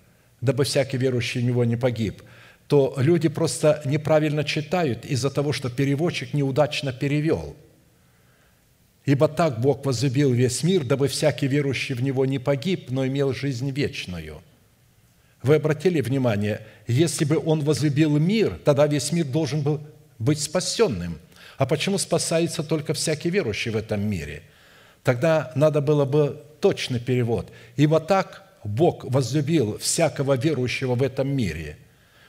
[0.41, 2.23] дабы всякий верующий в Него не погиб»,
[2.67, 7.55] то люди просто неправильно читают из-за того, что переводчик неудачно перевел.
[9.05, 13.35] «Ибо так Бог возлюбил весь мир, дабы всякий верующий в Него не погиб, но имел
[13.35, 14.41] жизнь вечную».
[15.43, 19.81] Вы обратили внимание, если бы Он возлюбил мир, тогда весь мир должен был
[20.19, 21.19] быть спасенным.
[21.59, 24.43] А почему спасается только всякий верующий в этом мире?
[25.03, 27.53] Тогда надо было бы точный перевод.
[27.77, 31.77] «Ибо так Бог возлюбил всякого верующего в этом мире,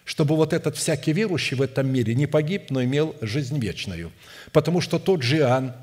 [0.03, 4.11] чтобы вот этот всякий верующий в этом мире не погиб, но имел жизнь вечную».
[4.51, 5.73] Потому что тот же Иоанн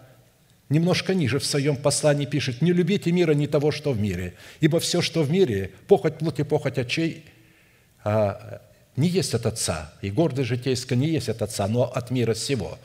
[0.68, 4.80] немножко ниже в своем послании пишет, «Не любите мира, не того, что в мире, ибо
[4.80, 7.24] все, что в мире, похоть плоти, похоть очей,
[8.04, 8.60] а
[8.96, 12.78] не есть от Отца, и гордость житейская не есть от Отца, но от мира сего.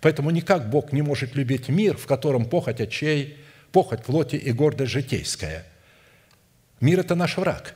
[0.00, 3.38] Поэтому никак Бог не может любить мир, в котором похоть очей,
[3.74, 5.66] похоть плоти и гордость житейская.
[6.80, 7.74] Мир– это наш враг.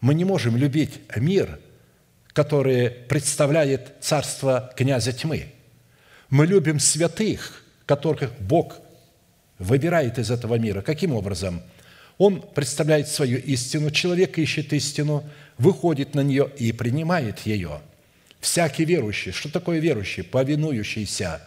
[0.00, 1.60] Мы не можем любить мир,
[2.28, 5.52] который представляет царство князя тьмы.
[6.30, 8.78] Мы любим святых, которых Бог
[9.58, 10.80] выбирает из этого мира.
[10.80, 11.62] Каким образом?
[12.16, 17.82] Он представляет свою истину, человек ищет истину, выходит на нее и принимает ее.
[18.40, 19.32] Всякий верующий.
[19.32, 20.22] Что такое верующий?
[20.22, 21.46] Повинующийся.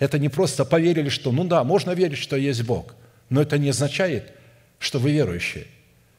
[0.00, 2.96] Это не просто поверили, что, ну да, можно верить, что есть Бог,
[3.28, 4.32] но это не означает,
[4.80, 5.66] что вы верующие.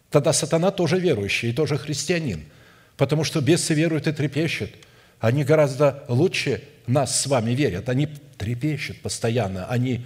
[0.09, 2.45] Тогда сатана тоже верующий и тоже христианин,
[2.95, 4.69] потому что бесы веруют и трепещут.
[5.19, 7.89] Они гораздо лучше нас с вами верят.
[7.89, 10.05] Они трепещут постоянно, они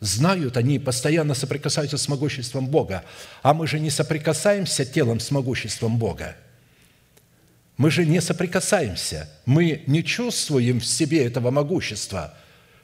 [0.00, 3.04] знают, они постоянно соприкасаются с могуществом Бога.
[3.42, 6.34] А мы же не соприкасаемся телом с могуществом Бога.
[7.76, 9.28] Мы же не соприкасаемся.
[9.44, 12.34] Мы не чувствуем в себе этого могущества.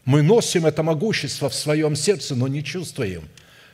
[0.09, 3.29] Мы носим это могущество в своем сердце, но не чувствуем.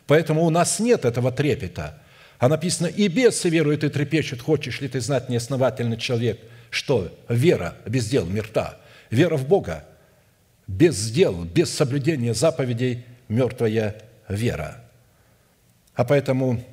[0.08, 2.02] Поэтому у нас нет этого трепета.
[2.40, 7.76] А написано, и бесы веруют и трепещут, хочешь ли ты знать, неосновательный человек, что вера
[7.86, 8.78] без дел мертва.
[9.10, 9.84] Вера в Бога
[10.66, 14.82] без дел, без соблюдения заповедей– мертвая вера.
[15.94, 16.64] А поэтому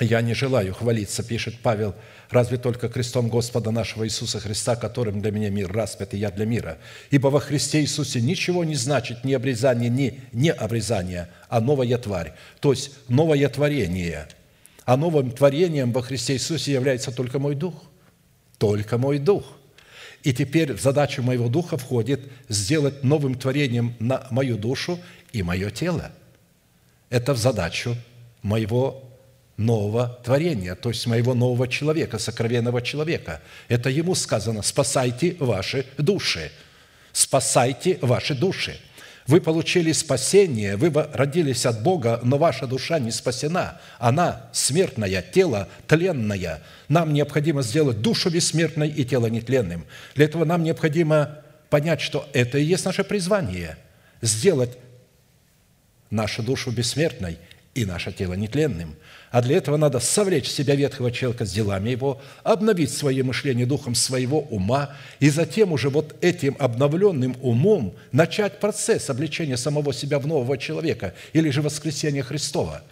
[0.00, 1.94] я не желаю хвалиться, пишет Павел,
[2.34, 6.44] разве только крестом Господа нашего Иисуса Христа, которым для меня мир распят, и я для
[6.44, 6.78] мира.
[7.10, 12.34] Ибо во Христе Иисусе ничего не значит ни обрезание, ни не обрезание, а новая тварь,
[12.60, 14.28] то есть новое творение.
[14.84, 17.74] А новым творением во Христе Иисусе является только мой дух.
[18.58, 19.44] Только мой дух–
[20.24, 24.98] и теперь в задачу моего духа входит сделать новым творением на мою душу
[25.32, 26.10] и мое тело.
[27.10, 27.94] Это в задачу
[28.42, 29.03] моего
[29.56, 33.40] нового творения, то есть моего нового человека, сокровенного человека.
[33.68, 36.50] Это ему сказано, спасайте ваши души,
[37.12, 38.76] спасайте ваши души.
[39.26, 43.80] Вы получили спасение, вы родились от Бога, но ваша душа не спасена.
[43.98, 46.62] Она смертная, тело тленное.
[46.88, 49.86] Нам необходимо сделать душу бессмертной и тело нетленным.
[50.14, 51.38] Для этого нам необходимо
[51.70, 53.78] понять, что это и есть наше призвание–
[54.20, 54.78] сделать
[56.10, 57.38] нашу душу бессмертной
[57.74, 58.96] и наше тело нетленным.
[59.34, 63.96] А для этого надо совлечь себя ветхого человека с делами его, обновить свое мышление духом
[63.96, 70.26] своего ума, и затем уже вот этим обновленным умом начать процесс обличения самого себя в
[70.28, 72.84] нового человека или же воскресения Христова.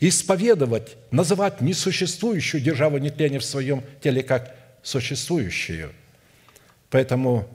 [0.00, 5.92] Исповедовать, называть несуществующую державу нетления в своем теле как существующую.
[6.90, 7.46] Поэтому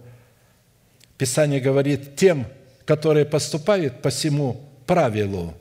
[1.17, 2.47] Писание говорит, тем,
[2.85, 5.53] которые поступают по всему правилу,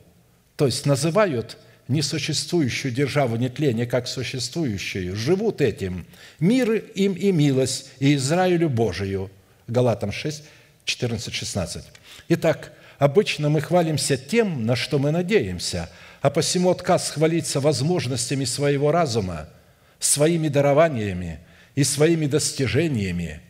[0.55, 1.57] то есть называют
[1.87, 6.05] несуществующую державу нетления как существующую, живут этим.
[6.39, 9.29] Мир им и милость, и Израилю Божию.
[9.67, 10.43] Галатам 6,
[10.85, 11.83] 14, 16.
[12.29, 15.89] Итак, обычно мы хвалимся тем, на что мы надеемся,
[16.21, 19.49] а посему отказ хвалиться возможностями своего разума,
[19.99, 21.39] своими дарованиями
[21.75, 23.41] и своими достижениями–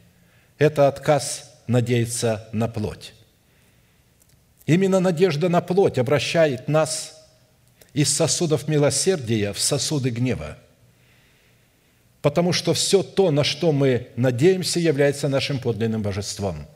[0.58, 3.13] это отказ надеяться на плоть.
[4.65, 7.16] Именно надежда на плоть обращает нас
[7.97, 10.57] из сосудов милосердия в сосуды гнева.
[12.21, 16.67] Потому что все то, на что мы надеемся, является нашим подлинным божеством.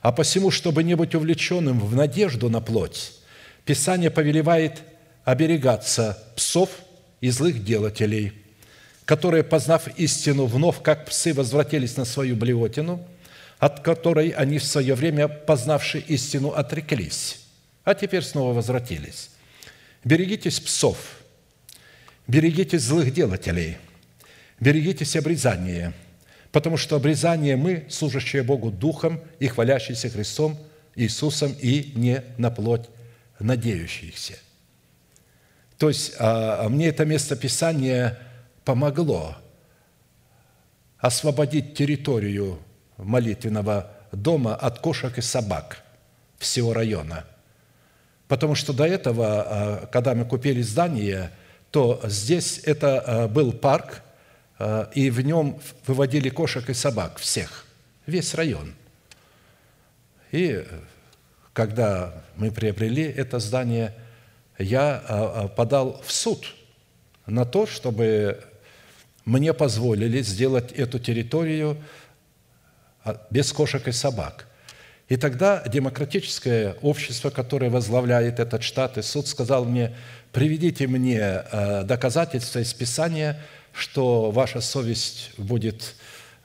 [0.00, 3.12] А посему, чтобы не быть увлеченным в надежду на плоть,
[3.66, 4.82] Писание повелевает
[5.24, 6.70] оберегаться псов
[7.20, 8.32] и злых делателей,
[9.04, 13.06] которые, познав истину, вновь, как псы, возвратились на свою блевотину–
[13.58, 17.40] от которой они в свое время, познавши истину, отреклись,
[17.84, 19.30] а теперь снова возвратились.
[20.04, 21.18] Берегитесь псов,
[22.26, 23.78] берегитесь злых делателей,
[24.60, 25.92] берегитесь обрезания,
[26.52, 30.58] потому что обрезание мы, служащие Богу Духом и хвалящиеся Христом,
[30.94, 32.88] Иисусом, и не на плоть
[33.38, 34.38] надеющихся.
[35.78, 38.18] То есть а мне это место Писания
[38.64, 39.36] помогло
[40.98, 42.58] освободить территорию
[42.96, 45.84] молитвенного дома от кошек и собак
[46.38, 47.24] всего района.
[48.28, 51.30] Потому что до этого, а, когда мы купили здание,
[51.70, 54.02] то здесь это а, был парк,
[54.58, 57.64] а, и в нем выводили кошек и собак всех,
[58.06, 58.74] весь район.
[60.30, 60.62] И
[61.54, 63.94] когда мы приобрели это здание,
[64.58, 66.54] я подал в суд
[67.26, 68.44] на то, чтобы
[69.24, 71.82] мне позволили сделать эту территорию
[73.30, 74.47] без кошек и собак.
[75.08, 79.94] И тогда демократическое общество, которое возглавляет этот штат, и суд сказал мне,
[80.32, 83.40] приведите мне э, доказательства из Писания,
[83.72, 85.94] что ваша совесть будет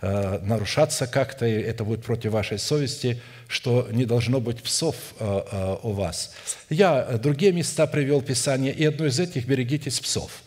[0.01, 5.78] э, нарушаться как-то, и это будет против вашей совести, что не должно быть псов э,
[5.84, 6.34] у вас.
[6.70, 10.32] Я другие места привел Писание, и одно из этих– берегитесь псов–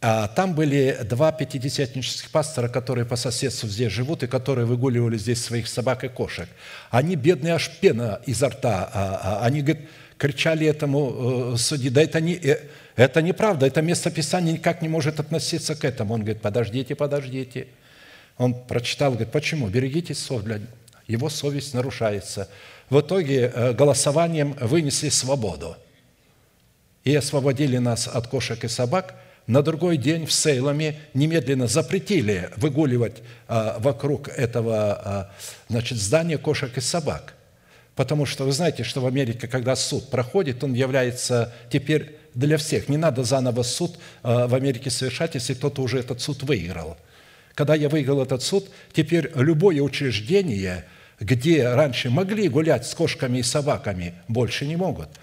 [0.00, 5.66] там были два пятидесятнических пастора, которые по соседству здесь живут и которые выгуливали здесь своих
[5.66, 6.48] собак и кошек.
[6.90, 8.90] Они, бедные, аж пена изо рта.
[8.92, 12.60] А, а, они, говорит, кричали этому э, судьи, да это, не, э,
[12.94, 16.14] это неправда, это место Писания никак не может относиться к этому.
[16.14, 17.66] Он говорит, подождите, подождите.
[18.36, 19.68] Он прочитал, говорит, почему?
[19.68, 20.62] Берегите совесть,
[21.08, 22.48] его совесть нарушается.
[22.88, 25.76] В итоге э, голосованием вынесли свободу–
[27.08, 29.14] и освободили нас от кошек и собак,
[29.48, 33.16] на другой день в Сейламе немедленно запретили выгуливать
[33.48, 35.30] а, вокруг этого а,
[35.68, 37.34] значит, здания кошек и собак.
[37.96, 42.88] Потому что вы знаете, что в Америке, когда суд проходит, он является теперь для всех.
[42.88, 46.98] Не надо заново суд а, в Америке совершать, если кто-то уже этот суд выиграл.
[47.54, 50.84] Когда я выиграл этот суд, теперь любое учреждение,
[51.18, 55.08] где раньше могли гулять с кошками и собаками, больше не могут–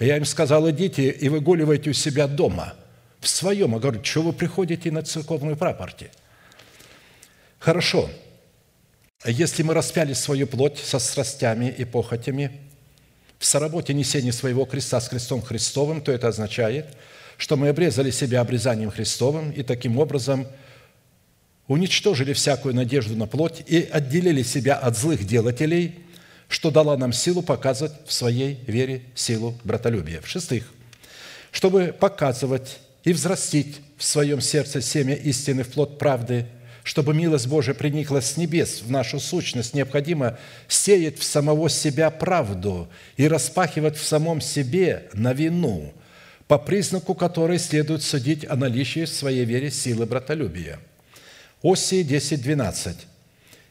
[0.00, 2.72] я им сказал, идите и выгуливайте у себя дома,
[3.20, 3.78] в своем.
[3.78, 6.10] Говорю, что вы приходите на церковную прапорти?
[7.58, 8.10] Хорошо.
[9.24, 12.50] Если мы распяли свою плоть со страстями и похотями,
[13.38, 16.86] в соработе несения своего креста с крестом Христовым, то это означает,
[17.36, 20.46] что мы обрезали себя обрезанием Христовым и таким образом
[21.66, 26.00] уничтожили всякую надежду на плоть и отделили себя от злых делателей–
[26.50, 30.20] что дала нам силу показывать в своей вере силу братолюбия.
[30.20, 30.64] В-шестых,
[31.52, 36.46] чтобы показывать и взрастить в своем сердце семя истины в плод правды,
[36.82, 40.38] чтобы милость Божия приникла с небес в нашу сущность, необходимо
[40.68, 45.92] сеять в самого себя правду и распахивать в самом себе новину,
[46.48, 50.80] по признаку которой следует судить о наличии в своей вере силы братолюбия.
[51.62, 52.96] Осии 10, 12.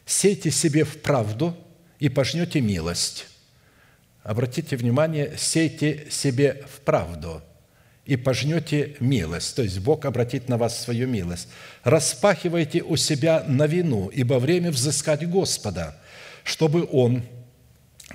[0.06, 1.56] «Сейте себе в правду–
[2.00, 3.26] и пожнете милость».
[4.22, 7.42] Обратите внимание, сейте себе в правду
[8.10, 9.54] и пожнете милость.
[9.54, 11.48] То есть Бог обратит на вас свою милость.
[11.84, 15.96] Распахивайте у себя новину, ибо время взыскать Господа,
[16.42, 17.22] чтобы Он,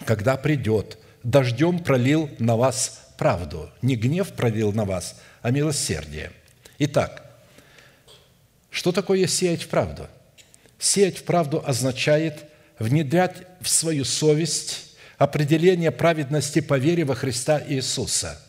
[0.05, 3.71] когда придет, дождем пролил на вас правду.
[3.81, 6.31] Не гнев пролил на вас, а милосердие.
[6.77, 7.25] Итак,
[8.69, 10.07] что такое сеять в правду?
[10.77, 12.43] Сеять в правду означает–
[12.79, 18.41] внедрять в свою совесть определение праведности по вере во Христа Иисуса.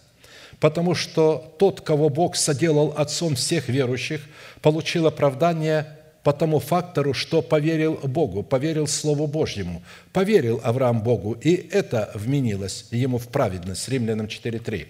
[0.60, 4.22] Потому что тот, кого Бог соделал отцом всех верующих,
[4.62, 5.86] получил оправдание
[6.22, 9.82] по тому фактору, что поверил Богу, поверил Слову Божьему,
[10.12, 13.88] поверил Авраам Богу, и это вменилось ему в праведность.
[13.88, 14.86] Римлянам 4.3.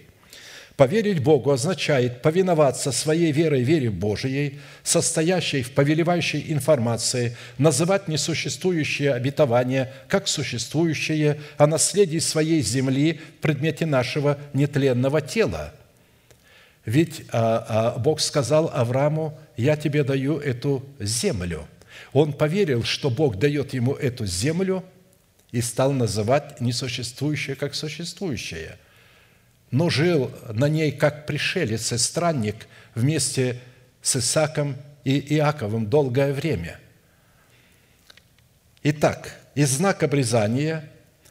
[0.77, 9.91] Поверить Богу означает повиноваться своей верой вере Божией, состоящей в повелевающей информации, называть несуществующее обетование
[10.07, 15.73] как существующее, о наследии своей земли в предмете нашего нетленного тела.
[16.85, 21.67] Ведь а, а, Бог сказал Аврааму, «Я тебе даю эту землю».
[22.13, 24.85] Он поверил, что Бог дает ему эту землю
[25.53, 28.77] и стал называть несуществующее как существующее–
[29.71, 33.61] но жил на ней как пришелец и странник вместе
[34.03, 36.79] с Исаком и Иаковом долгое время.
[38.83, 40.89] Итак, из знак обрезания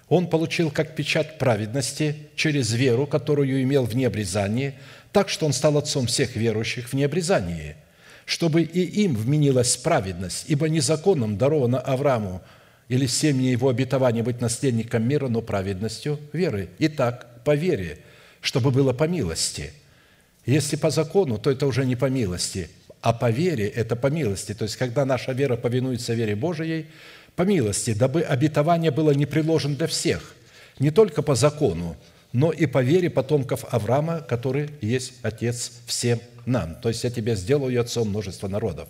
[0.10, 4.74] он получил как печать праведности через веру, которую имел в необрезании,
[5.12, 7.76] так что он стал отцом всех верующих в необрезании,
[8.26, 12.42] чтобы и им вменилась праведность, ибо незаконным даровано Аврааму
[12.90, 16.70] или семье его обетования быть наследником мира, но праведностью веры.
[16.78, 18.00] Итак, по вере–
[18.46, 19.74] чтобы было по милости.
[20.46, 22.70] Если по закону, то это уже не по милости,
[23.02, 24.54] а по вере– это по милости.
[24.54, 26.86] То есть, когда наша вера повинуется вере Божией,
[27.36, 30.36] по милости, дабы обетование было не приложено для всех,
[30.78, 31.98] не только по закону,
[32.34, 36.76] но и по вере потомков Авраама, который есть Отец всем нам.
[36.76, 38.90] То есть я тебя сделаю отцом множества народов.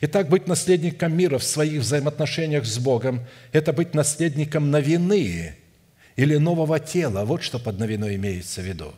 [0.00, 5.54] Итак, быть наследником мира в своих взаимоотношениях с Богом– это быть наследником новины,
[6.18, 7.24] или нового тела.
[7.24, 8.92] Вот что под новиной имеется в виду.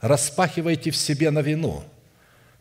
[0.00, 1.82] Распахивайте в себе новину.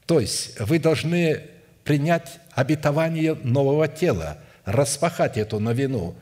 [0.08, 1.44] То есть вы должны
[1.84, 6.16] принять обетование нового тела, распахать эту новину,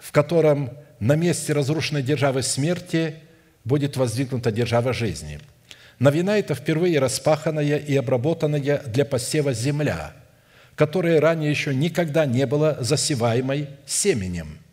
[0.00, 3.16] в котором на месте разрушенной державы смерти
[3.64, 5.40] будет воздвигнута держава жизни.
[5.98, 10.12] Новина– это впервые распаханная и обработанная для посева земля,
[10.76, 14.60] которая ранее еще никогда не была засеваемой семенем–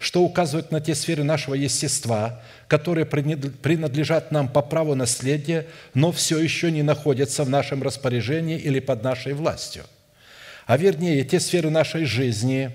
[0.00, 6.38] что указывает на те сферы нашего естества, которые принадлежат нам по праву наследия, но все
[6.38, 9.84] еще не находятся в нашем распоряжении или под нашей властью.
[10.66, 12.70] А вернее, те сферы нашей жизни,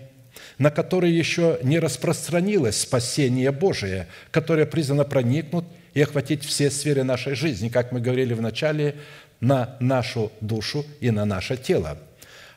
[0.60, 5.66] на которые еще не распространилось спасение Божие, которое призвано проникнуть
[5.96, 8.98] и охватить все сферы нашей жизни, как мы говорили в начале,
[9.40, 11.98] на нашу душу и на наше тело.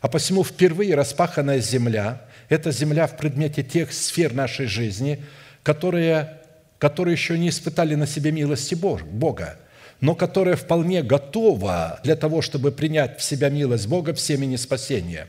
[0.02, 5.22] А посему впервые распаханная земля– это земля в предмете тех сфер нашей жизни,
[5.62, 6.38] которые,
[6.78, 9.59] которые еще не испытали на себе милости Бога,
[10.01, 15.26] но которая вполне готова для того, чтобы принять в себя милость Бога в семени спасения.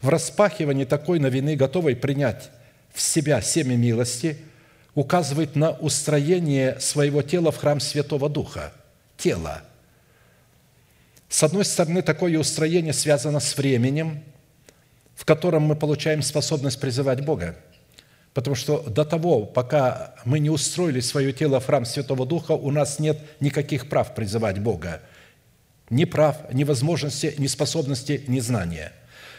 [0.00, 2.50] В распахивании такой новины, готовой принять
[2.92, 4.36] в себя семя милости,
[4.94, 8.72] указывает на устроение своего тела в храм Святого Духа.
[9.16, 9.62] тела.
[11.28, 14.22] С одной стороны, такое устроение связано с временем,
[15.14, 17.56] в котором мы получаем способность призывать Бога.
[18.34, 22.70] Потому что до того, пока мы не устроили свое тело в храм Святого Духа, у
[22.72, 25.00] нас нет никаких прав призывать Бога.
[25.88, 28.92] Ни прав, ни возможности, ни способности, ни знания.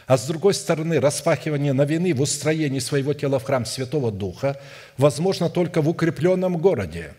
[0.07, 4.61] А с другой стороны, распахивание новины в устроении своего тела в храм Святого Духа
[4.97, 7.13] возможно только в укрепленном городе,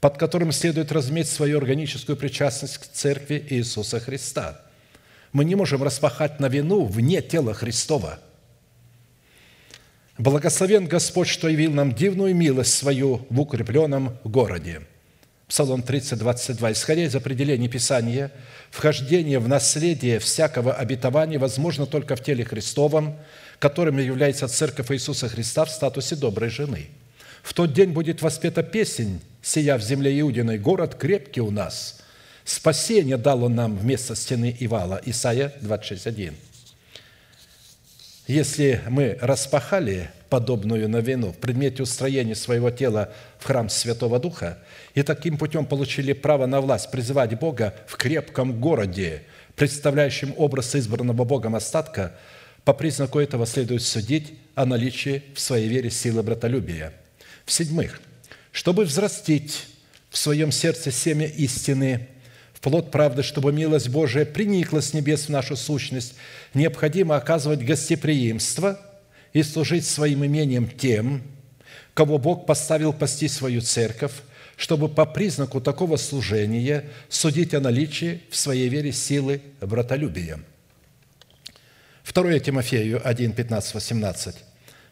[0.00, 4.62] под которым следует разуметь свою органическую причастность к Церкви Иисуса Христа.
[5.32, 8.20] Мы не можем распахать новину вне тела Христова–
[10.18, 14.80] Благословен Господь, что явил нам дивную милость свою в укрепленном городе.
[15.46, 16.72] Псалом 30, 22.
[16.72, 18.32] Исходя из определений Писания,
[18.70, 23.18] вхождение в наследие всякого обетования возможно только в теле Христовом,
[23.58, 26.88] которым является Церковь Иисуса Христа в статусе доброй жены.
[27.42, 32.00] В тот день будет воспета песень, сия в земле Иудиной, город крепкий у нас.
[32.46, 35.00] Спасение дал он нам вместо стены и вала.
[35.04, 36.36] Исайя 26, 1.
[38.28, 44.58] Если мы распахали подобную новину в предмете устроения своего тела в храм Святого Духа
[44.94, 49.24] и таким путем получили право на власть призывать Бога в крепком городе,
[49.56, 52.14] представляющем образ избранного Богом остатка,
[52.64, 56.92] по признаку этого следует судить о наличии в своей вере силы братолюбия.
[57.44, 58.00] В-седьмых,
[58.52, 59.66] чтобы взрастить
[60.10, 62.06] в своем сердце семя истины–
[62.66, 66.16] плод правды, чтобы милость Божия приникла с небес в нашу сущность,
[66.52, 68.80] необходимо оказывать гостеприимство
[69.32, 71.22] и служить своим имением тем,
[71.94, 74.14] кого Бог поставил пасти свою церковь,
[74.56, 80.40] чтобы по признаку такого служения судить о наличии в своей вере силы братолюбия.
[82.12, 84.34] 2 Тимофею 1, 15, 18.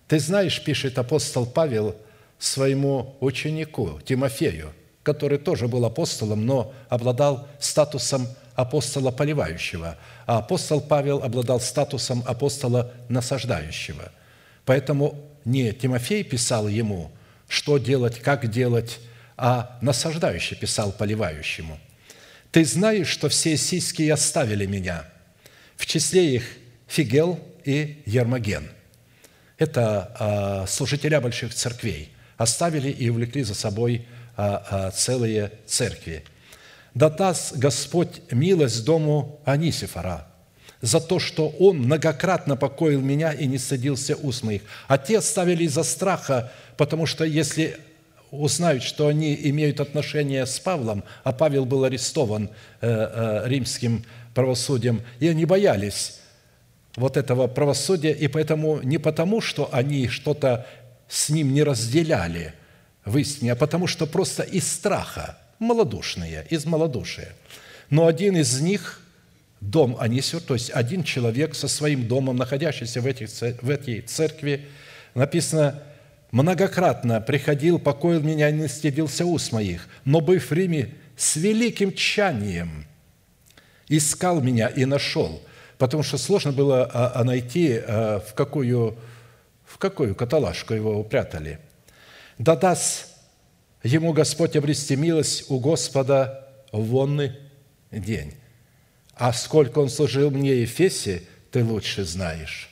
[0.07, 1.97] «Ты знаешь,– пишет апостол Павел
[2.39, 4.73] своему ученику Тимофею–
[5.05, 8.27] который тоже был апостолом, но обладал статусом
[8.57, 9.97] апостола поливающего,
[10.27, 14.11] а апостол Павел обладал статусом апостола насаждающего.
[14.65, 17.13] Поэтому не Тимофей писал ему,
[17.49, 18.99] что делать, как делать,
[19.37, 21.79] а насаждающий писал поливающему.
[22.51, 25.05] «Ты знаешь, что все сиськи оставили меня,
[25.77, 26.45] в числе их
[26.87, 28.69] Фигел и Ермоген».
[29.59, 32.11] Это а, служителя больших церквей.
[32.37, 34.07] Оставили и увлекли за собой
[34.95, 36.25] целые церкви.
[36.95, 40.29] Да даст Господь милость дому Анисифора
[40.81, 44.63] за то, что он многократно покоил меня и не садился уст моих.
[44.87, 47.79] А те оставили из-за страха, потому что если
[48.31, 54.05] узнают, что они имеют отношение с Павлом, а Павел был арестован э, э, римским
[54.35, 56.21] правосудием, и они боялись
[56.97, 60.67] вот этого правосудия, и поэтому не потому, что они что-то
[61.09, 62.55] с ним не разделяли–
[63.05, 67.35] в истине, а потому что просто из страха, малодушные, из малодушия.
[67.91, 69.01] Но один из них,
[69.61, 73.29] дом Анисер, то есть один человек со своим домом, находящийся в, этих,
[73.63, 74.67] в этой церкви,
[75.15, 75.83] написано,
[76.31, 82.87] многократно приходил, покоил меня не стыдился уст моих, но, быв в Риме, с великим тчанием
[83.89, 85.43] искал меня и нашел,
[85.79, 88.97] потому что сложно было а, а найти, а, в какую,
[89.65, 91.59] в какую каталажку его упрятали–
[92.39, 93.07] да даст
[93.83, 97.33] ему Господь обрести милость у Господа вонный
[97.91, 98.35] день.
[99.15, 101.23] А сколько он служил мне Ефесе,
[101.53, 102.71] ты лучше знаешь.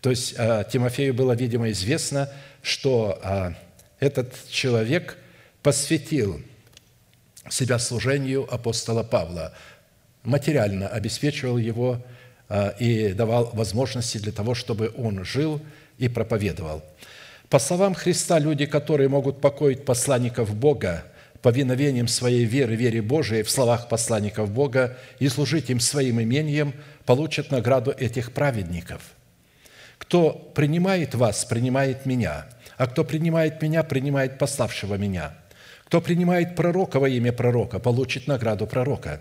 [0.00, 2.30] То есть а, Тимофею было, видимо, известно,
[2.62, 3.54] что а,
[4.00, 5.18] этот человек
[5.62, 6.40] посвятил
[7.50, 9.54] себя служению апостола Павла,
[10.22, 12.02] материально обеспечивал его
[12.48, 15.60] а, и давал возможности для того, чтобы он жил
[15.98, 16.82] и проповедовал–
[17.54, 21.04] по словам Христа, люди, которые могут покоить посланников Бога
[21.40, 26.74] повиновением своей веры, вере Божией в словах посланников Бога и служить им своим имением,
[27.06, 29.02] получат награду этих праведников.
[29.98, 35.36] Кто принимает вас, принимает меня, а кто принимает меня, принимает пославшего меня.
[35.84, 39.20] Кто принимает пророка во имя пророка, получит награду пророка.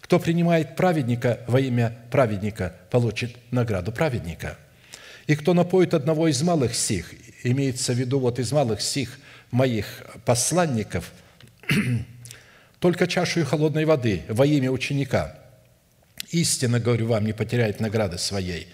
[0.00, 4.56] Кто принимает праведника во имя праведника, получит награду праведника.
[5.26, 7.12] И кто напоит одного из малых сих,
[7.44, 9.18] имеется в виду вот из малых сих
[9.50, 11.12] моих посланников,
[12.80, 15.38] только чашу холодной воды во имя ученика.
[16.30, 18.68] Истинно, говорю вам, не потеряет награды своей.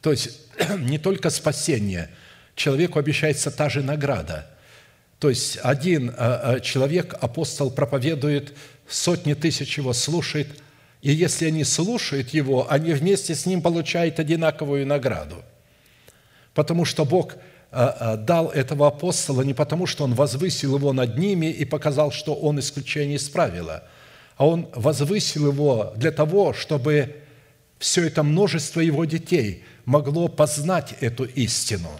[0.00, 0.40] То есть
[0.78, 2.10] не только спасение,
[2.56, 4.50] человеку обещается та же награда.
[5.18, 8.54] То есть один а, а, человек, апостол, проповедует,
[8.88, 10.48] сотни тысяч его слушает,
[11.02, 15.44] и если они слушают его, они вместе с ним получают одинаковую награду.
[16.54, 17.36] Потому что Бог–
[18.18, 22.60] дал этого апостола не потому, что он возвысил его над ними и показал, что он
[22.60, 23.84] исключение из правила,
[24.36, 27.16] а Он возвысил его для того, чтобы
[27.78, 31.90] все это множество его детей могло познать эту истину.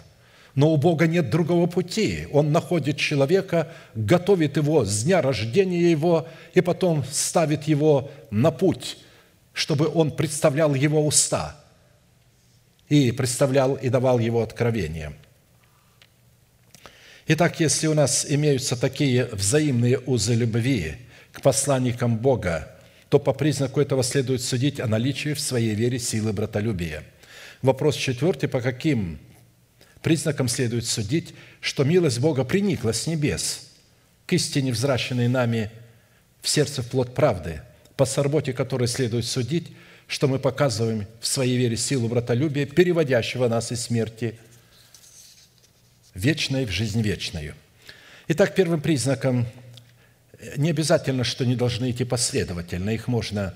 [0.53, 2.27] Но у Бога нет другого пути.
[2.31, 8.97] Он находит человека, готовит его с дня рождения его и потом ставит его на путь,
[9.51, 11.61] чтобы он представлял его уста
[12.87, 15.13] и представлял и давал его откровения.
[17.27, 20.97] Итак, если у нас имеются такие взаимные узы любви
[21.31, 22.69] к посланникам Бога,
[23.09, 27.03] то по признаку этого следует судить о наличии в своей вере силы братолюбия.
[27.63, 28.47] Вопрос четвертый.
[28.47, 29.17] По каким
[30.03, 33.71] признакам следует судить, что милость Бога приникла с небес
[34.27, 35.71] к истине, взращенной нами
[36.43, 37.61] в сердце плод правды,
[37.97, 39.73] по сработе которой следует судить,
[40.05, 44.37] что мы показываем в своей вере силу братолюбия, переводящего нас из смерти
[46.15, 47.53] вечной в жизнь вечную.
[48.27, 49.45] Итак, первым признаком
[50.57, 53.53] не обязательно, что не должны идти последовательно, их можно,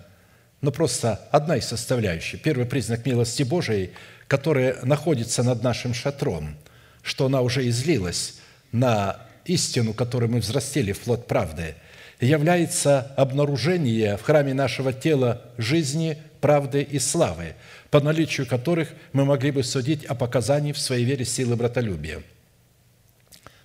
[0.61, 2.41] но просто одна из составляющих.
[2.41, 3.91] Первый признак милости Божией,
[4.27, 6.55] которая находится над нашим шатром,
[7.01, 8.35] что она уже излилась
[8.71, 11.75] на истину, которую мы взрастили в плод правды,
[12.19, 17.55] является обнаружение в храме нашего тела жизни, правды и славы,
[17.89, 22.21] по наличию которых мы могли бы судить о показании в своей вере силы братолюбия.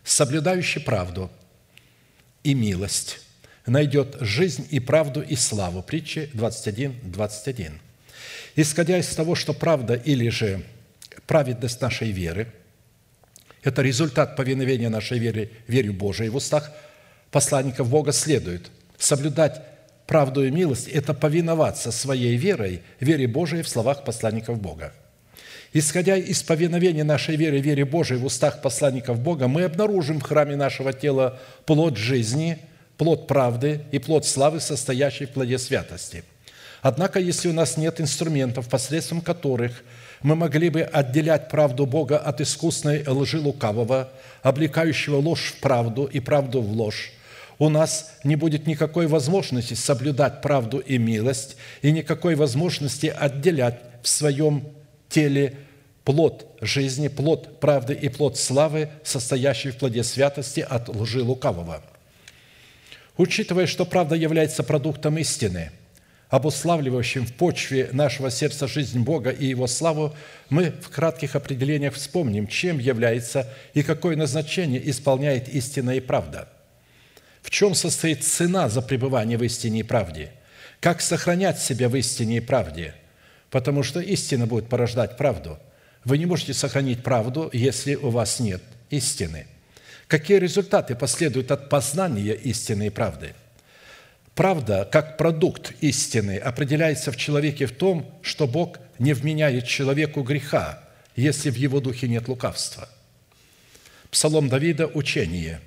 [0.04, 1.30] Соблюдающий правду–
[2.44, 3.20] и милость
[3.66, 5.82] найдет жизнь и правду и славу».
[5.82, 7.80] Притчи 21, 21.
[8.54, 10.62] Исходя из того, что правда или же
[11.26, 12.52] праведность нашей веры–
[13.62, 16.70] это результат повиновения нашей веры, вере Божией в устах
[17.30, 19.62] посланников Бога следует соблюдать
[20.06, 24.92] правду и милость– это повиноваться своей верой, вере Божией в словах посланников Бога.
[25.76, 30.54] Исходя из повиновения нашей веры, вере Божией в устах посланников Бога, мы обнаружим в храме
[30.54, 32.58] нашего тела плод жизни,
[32.96, 36.22] плод правды и плод славы, состоящий в плоде святости.
[36.80, 39.82] Однако, если у нас нет инструментов, посредством которых
[40.22, 44.10] мы могли бы отделять правду Бога от искусной лжи лукавого,
[44.42, 47.10] облекающего ложь в правду и правду в ложь,
[47.58, 54.08] у нас не будет никакой возможности соблюдать правду и милость и никакой возможности отделять в
[54.08, 54.68] своем
[55.08, 55.56] теле
[56.04, 61.82] плод жизни, плод правды и плод славы, состоящий в плоде святости от лжи лукавого.
[63.16, 65.70] Учитывая, что правда является продуктом истины,
[66.28, 70.14] обуславливающим в почве нашего сердца жизнь Бога и Его славу,
[70.50, 76.48] мы в кратких определениях вспомним, чем является и какое назначение исполняет истина и правда.
[77.40, 80.32] В чем состоит цена за пребывание в истине и правде?
[80.80, 82.94] Как сохранять себя в истине и правде?
[83.50, 85.58] Потому что истина будет порождать правду–
[86.04, 89.46] вы не можете сохранить правду, если у вас нет истины.
[90.06, 93.34] Какие результаты последуют от познания истины и правды?
[94.34, 100.82] Правда, как продукт истины, определяется в человеке в том, что Бог не вменяет человеку греха,
[101.16, 102.88] если в его духе нет лукавства.
[104.10, 105.60] Псалом Давида– учение.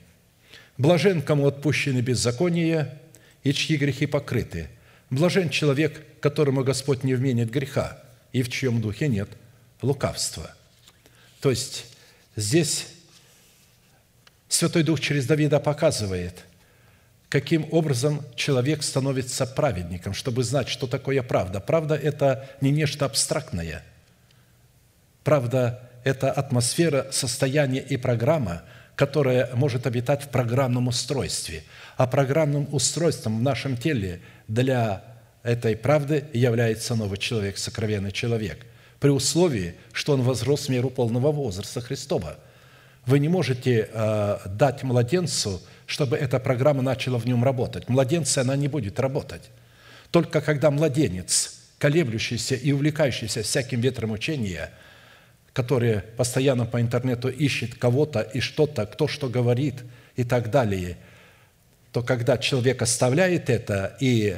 [0.77, 3.01] «Блажен, кому отпущены беззакония,
[3.43, 4.69] и чьи грехи покрыты.
[5.09, 9.29] Блажен человек, которому Господь не вменит греха, и в чьем духе нет
[9.81, 10.51] лукавства.
[11.41, 11.85] То есть
[12.35, 12.87] здесь
[14.49, 16.45] Святой Дух через Давида показывает,
[17.29, 21.59] каким образом человек становится праведником, чтобы знать, что такое правда.
[21.59, 23.83] Правда– это не нечто абстрактное.
[25.23, 28.63] Правда– это атмосфера, состояние и программа,
[28.95, 31.63] которая может обитать в программном устройстве.
[31.97, 35.03] А программным устройством в нашем теле для
[35.43, 38.65] этой правды является новый человек, сокровенный человек–
[38.99, 42.37] при условии, что он возрос в меру полного возраста Христова.
[43.05, 47.87] Вы не можете э, дать младенцу, чтобы эта программа начала в нем работать.
[47.87, 49.49] Младенца она не будет работать.
[50.11, 54.71] Только когда младенец, колеблющийся и увлекающийся всяким ветром учения,
[55.53, 59.75] который постоянно по интернету ищет кого-то и что-то, кто что говорит
[60.15, 60.97] и так далее,
[61.91, 64.37] то когда человек оставляет это и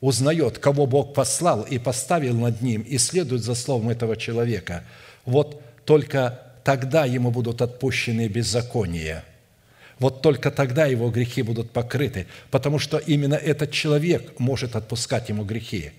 [0.00, 4.84] узнает, кого Бог послал и поставил над ним, и следует за словом этого человека,
[5.24, 9.24] вот только тогда ему будут отпущены беззакония.
[9.98, 15.44] Вот только тогда его грехи будут покрыты, потому что именно этот человек может отпускать ему
[15.44, 15.92] грехи.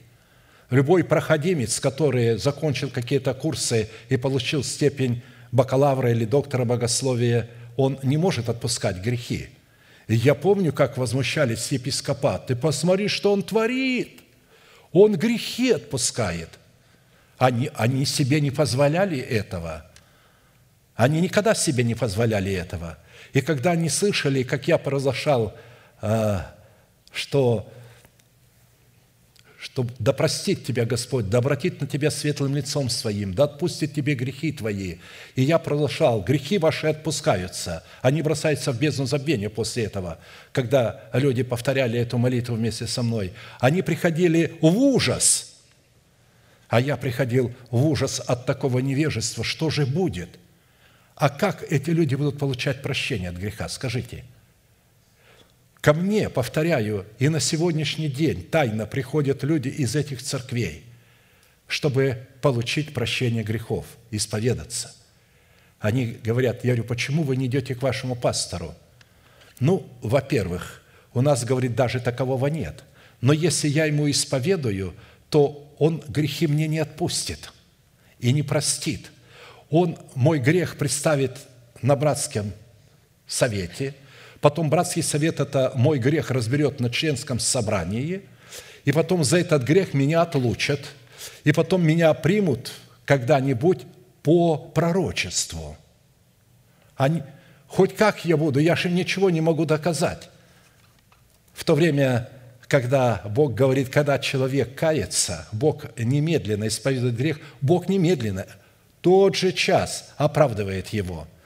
[0.70, 8.18] Любой проходимец, который закончил какие-то курсы и получил степень бакалавра или доктора богословия, он не
[8.18, 9.50] может отпускать грехи–
[10.16, 12.56] я помню, как возмущались епископаты.
[12.56, 14.22] Посмотри, что он творит.
[14.94, 16.50] Он грехи отпускает.
[17.38, 19.86] Они, они себе не позволяли этого.
[20.96, 22.98] Они никогда себе не позволяли этого.
[23.34, 25.54] И когда они слышали, как я произошел,
[26.02, 26.40] э,
[27.12, 27.72] что
[29.72, 34.16] чтобы да простит тебя Господь, да обратит на тебя светлым лицом своим, да отпустит тебе
[34.16, 34.96] грехи твои.
[35.36, 37.84] И я продолжал, грехи ваши отпускаются.
[38.02, 40.20] Они бросаются в бездну забвения после этого,
[40.54, 43.34] когда люди повторяли эту молитву вместе со мной.
[43.60, 45.58] Они приходили в ужас,
[46.70, 49.44] а я приходил в ужас от такого невежества.
[49.44, 50.40] Что же будет?
[51.16, 53.68] А как эти люди будут получать прощение от греха?
[53.70, 54.24] Скажите–
[55.82, 60.84] Ко мне, повторяю, и на сегодняшний день тайно приходят люди из этих церквей,
[61.68, 64.96] чтобы получить прощение грехов, исповедаться.
[65.80, 68.74] Они говорят, я говорю, почему вы не идете к вашему пастору?
[69.60, 70.82] Ну, во-первых,
[71.14, 72.84] у нас, говорит, даже такового нет.
[73.22, 74.96] Но если я ему исповедую,
[75.30, 77.52] то он грехи мне не отпустит
[78.20, 79.12] и не простит.
[79.70, 81.38] Он мой грех представит
[81.84, 82.52] на братском
[83.28, 83.94] совете–
[84.48, 88.22] Потом братский совет это мой грех разберет на членском собрании,
[88.86, 90.80] и потом за этот грех меня отлучат,
[91.44, 92.72] и потом меня примут
[93.04, 93.82] когда-нибудь
[94.24, 95.76] по пророчеству.
[96.96, 97.24] Они,
[97.68, 100.30] хоть как я буду, я же ничего не могу доказать.
[101.54, 102.30] В то время,
[102.70, 108.46] когда Бог говорит, когда человек кается, Бог немедленно исповедует грех, Бог немедленно,
[109.02, 111.28] тот же час оправдывает его–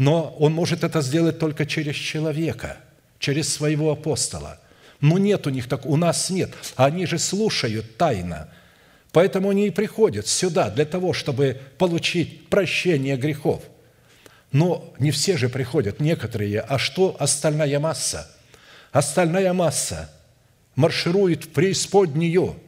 [0.00, 2.78] но он может это сделать только через человека,
[3.18, 4.58] через своего апостола.
[5.02, 6.54] Но нет у них так, у нас нет.
[6.76, 8.48] Они же слушают тайно.
[9.12, 13.62] Поэтому они и приходят сюда для того, чтобы получить прощение грехов.
[14.52, 16.60] Но не все же приходят, некоторые.
[16.60, 18.26] А что остальная масса?
[18.92, 20.10] Остальная масса
[20.76, 22.58] марширует в преисподнюю.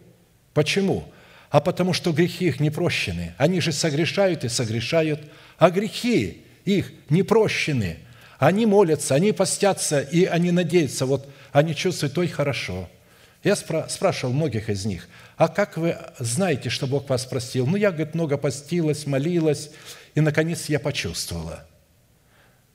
[0.53, 1.11] Почему?
[1.49, 3.35] А потому что грехи их не прощены.
[3.39, 5.23] Они же согрешают и согрешают,
[5.57, 7.99] а грехи их не прощены.
[8.39, 12.89] Они молятся, они постятся, и они надеются, вот они чувствуют, и хорошо.
[13.45, 17.67] Я спрашивал многих из них, а как вы знаете, что Бог вас простил?
[17.67, 19.71] Ну, я, говорит, много постилась, молилась,
[20.15, 21.67] и, наконец, я почувствовала.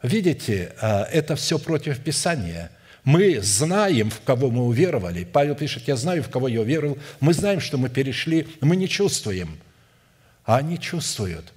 [0.02, 2.72] Видите, а, это все против Писания.
[3.04, 5.24] Мы знаем, в кого мы уверовали.
[5.24, 6.98] Павел пишет, я знаю, в кого я уверовал.
[7.22, 9.60] Мы знаем, что мы перешли, мы не чувствуем.
[10.44, 11.54] А они чувствуют.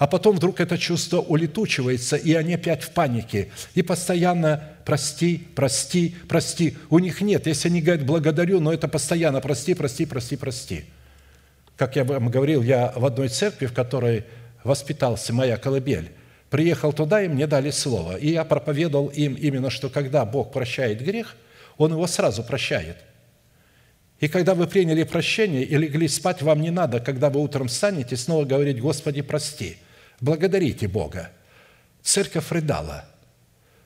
[0.00, 3.50] А потом вдруг это чувство улетучивается, и они опять в панике.
[3.74, 6.78] И постоянно «прости, прости, прости».
[6.88, 10.84] У них нет, если они говорят «благодарю», но это постоянно «прости, прости, прости, прости».
[11.76, 14.24] Как я вам говорил, я в одной церкви, в которой
[14.64, 16.12] воспитался моя колыбель,
[16.48, 18.16] приехал туда, и мне дали слово.
[18.16, 21.36] И я проповедовал им именно, что когда Бог прощает грех,
[21.76, 22.96] Он его сразу прощает–
[24.20, 28.18] и когда вы приняли прощение и легли спать, вам не надо, когда вы утром встанете,
[28.18, 29.78] снова говорить «Господи, прости».
[30.20, 31.30] Благодарите Бога.
[32.02, 33.04] Церковь рыдала.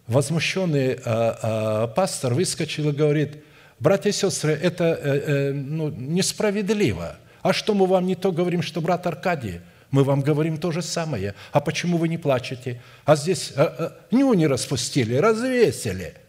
[0.07, 3.45] Возмущенный э, э, пастор выскочил и говорит,
[3.80, 7.16] братья и сестры, это э, э, ну, несправедливо.
[7.43, 9.61] А что мы вам не то говорим, что брат Аркадий?
[9.91, 11.35] Мы вам говорим то же самое.
[11.53, 12.82] А почему вы не плачете?
[13.05, 16.14] А здесь э, э, нюни распустили, развесили–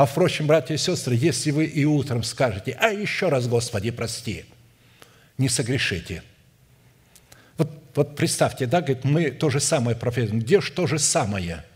[0.00, 4.46] а впрочем, братья и сестры, если вы и утром скажете, а еще раз, Господи, прости,
[5.36, 6.22] не согрешите.
[8.00, 10.40] Вот, представьте, да, говорит, мы то же самое проповедуем.
[10.40, 11.66] Где же то же самое?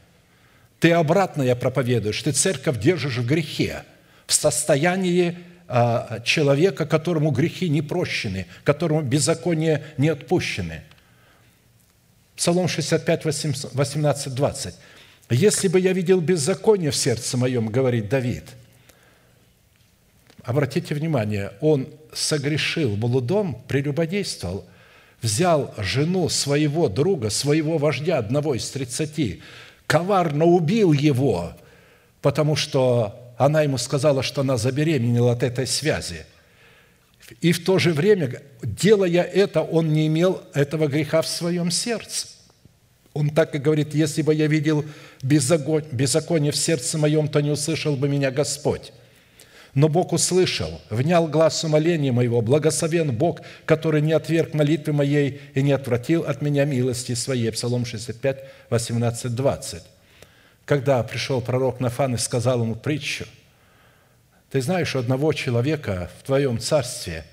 [0.81, 3.85] Ты обратное проповедуешь, ты церковь держишь в грехе,
[4.27, 5.37] в состоянии
[5.69, 10.81] а, человека, которому грехи не прощены, которому беззаконие не отпущены.
[12.37, 13.27] Псалом 65,
[13.75, 14.75] 18, 20.
[15.29, 18.45] Если бы я видел беззаконие в сердце моем, говорит Давид,
[20.43, 24.65] обратите внимание, он согрешил блудом, прелюбодействовал,
[25.25, 29.43] взял жену своего друга, своего вождя, одного из тридцати,
[29.87, 31.55] коварно убил его,
[32.21, 36.27] потому что она ему сказала, что она забеременела от этой связи.
[37.41, 42.29] И в то же время, делая это, он не имел этого греха в своем сердце.
[43.15, 44.85] Он так и говорит, если бы я видел
[45.23, 48.93] беззаконие в сердце моем, то не услышал бы меня Господь.
[49.75, 55.63] Но Бог услышал, внял глаз умоления моего, благословен Бог, который не отверг молитвы моей и
[55.63, 57.51] не отвратил от меня милости своей.
[57.51, 59.83] Псалом 65, 18, 20.
[60.65, 63.27] Когда пришел пророк Нафан и сказал ему притчу,
[64.51, 67.25] ты знаешь, у одного человека в твоем царстве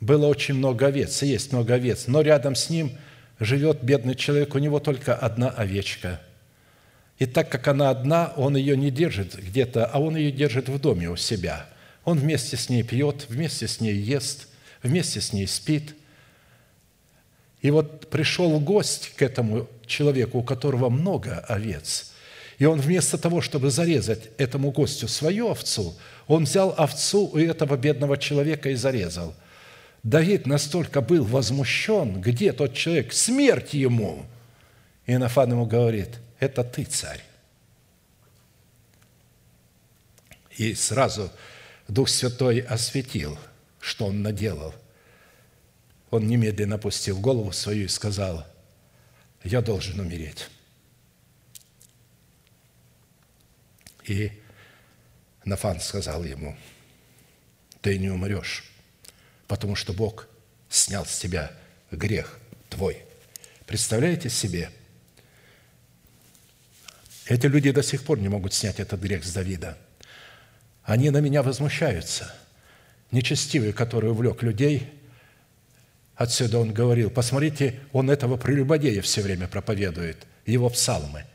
[0.00, 2.92] было очень много овец, и есть много овец, но рядом с ним–
[3.44, 6.20] живет бедный человек, у него только одна овечка.
[7.22, 10.80] И так как она одна, он ее не держит где-то, а он ее держит в
[10.80, 11.66] доме у себя.
[12.04, 14.48] Он вместе с ней пьет, вместе с ней ест,
[14.82, 15.94] вместе с ней спит.
[17.60, 22.10] И вот пришел гость к этому человеку, у которого много овец.
[22.58, 25.94] И он вместо того, чтобы зарезать этому гостю свою овцу,
[26.26, 29.32] он взял овцу у этого бедного человека и зарезал.
[30.02, 34.26] Давид настолько был возмущен, где тот человек, смерть ему.
[35.06, 37.22] И Нафан ему говорит, это ты царь.
[40.58, 41.30] И сразу
[41.86, 43.38] Дух Святой осветил,
[43.78, 44.74] что он наделал.
[46.10, 48.44] Он немедленно опустил голову свою и сказал,
[49.44, 50.48] я должен умереть.
[54.04, 54.32] И
[55.44, 56.56] Нафан сказал ему,
[57.82, 58.64] ты не умрешь,
[59.46, 60.26] потому что Бог
[60.68, 61.52] снял с тебя
[61.92, 63.04] грех твой.
[63.64, 64.72] Представляете себе?
[67.32, 69.78] Эти люди до сих пор не могут снять этот грех с Давида.
[70.82, 72.34] Они на меня возмущаются.
[73.10, 74.92] Нечестивый, который увлек людей,
[76.14, 81.24] отсюда он говорил, посмотрите, он этого прелюбодея все время проповедует, его псалмы–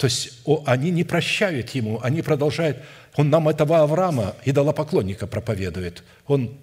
[0.00, 0.32] то есть
[0.64, 2.78] они не прощают ему, они продолжают.
[3.16, 6.02] Он нам этого Авраама, идолопоклонника, проповедует.
[6.26, 6.58] Он,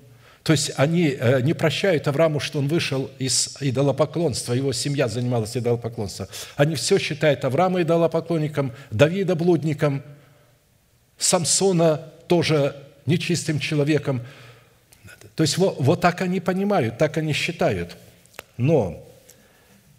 [0.48, 5.58] то есть они э, не прощают Аврааму, что он вышел из идолопоклонства, его семья занималась
[5.58, 6.30] идолопоклонством.
[6.56, 10.04] Они все считают Авраама идолопоклонником, Давида блудником,
[11.18, 11.98] Самсона
[12.30, 14.22] тоже нечистым человеком.
[15.36, 17.98] То есть вот, вот так они понимают, так они считают.
[18.56, 19.06] Но,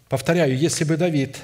[0.07, 1.37] повторяю, если бы Давид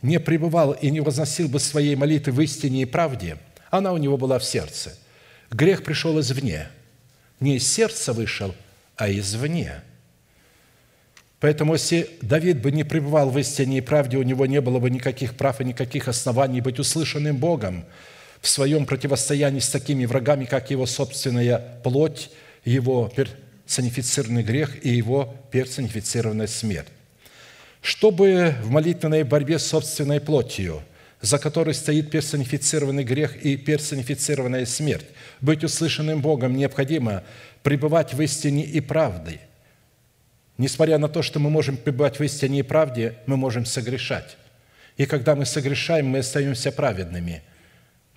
[0.00, 3.38] не пребывал и не возносил бы своей молитвы в истине и правде,
[3.70, 4.96] она у него была в сердце.
[5.50, 6.68] Грех пришел извне.
[7.42, 8.54] Не из сердца вышел,
[8.96, 9.82] а извне.
[11.40, 14.88] Поэтому, если Давид бы не пребывал в истине и правде, у него не было бы
[14.88, 17.84] никаких прав и никаких оснований быть услышанным Богом
[18.40, 22.30] в своем противостоянии с такими врагами, как его собственная плоть,
[22.64, 26.88] его персонифицированный грех и его персонифицированная смерть
[27.82, 30.82] чтобы в молитвенной борьбе с собственной плотью,
[31.22, 35.06] за которой стоит персонифицированный грех и персонифицированная смерть,
[35.40, 37.24] быть услышанным Богом необходимо
[37.62, 39.40] пребывать в истине и правде.
[40.58, 44.36] Несмотря на то, что мы можем пребывать в истине и правде, мы можем согрешать.
[44.98, 47.42] И когда мы согрешаем, мы остаемся праведными.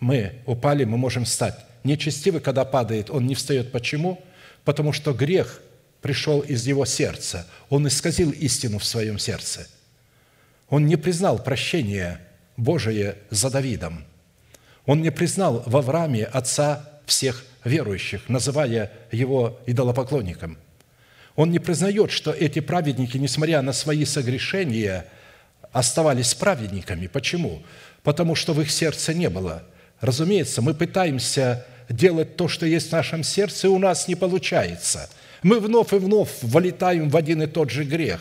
[0.02, 1.58] Мы упали, мы можем встать.
[1.86, 3.72] Нечестивый, когда падает, он не встает.
[3.72, 4.22] Почему?
[4.66, 5.62] Потому что грех–
[6.06, 7.48] пришел из его сердца.
[7.68, 9.68] Он исказил истину в своем сердце.
[10.70, 12.22] Он не признал прощения
[12.58, 14.06] Божие за Давидом.
[14.86, 20.58] Он не признал в Аврааме отца всех верующих, называя его идолопоклонником.
[21.36, 25.06] Он не признает, что эти праведники, несмотря на свои согрешения,
[25.72, 27.08] оставались праведниками.
[27.08, 27.64] Почему?
[28.04, 29.64] Потому что в их сердце не было.
[30.00, 35.10] Разумеется, мы пытаемся делать то, что есть в нашем сердце, и у нас не получается–
[35.46, 38.20] мы вновь и вновь вылетаем в один и тот же грех.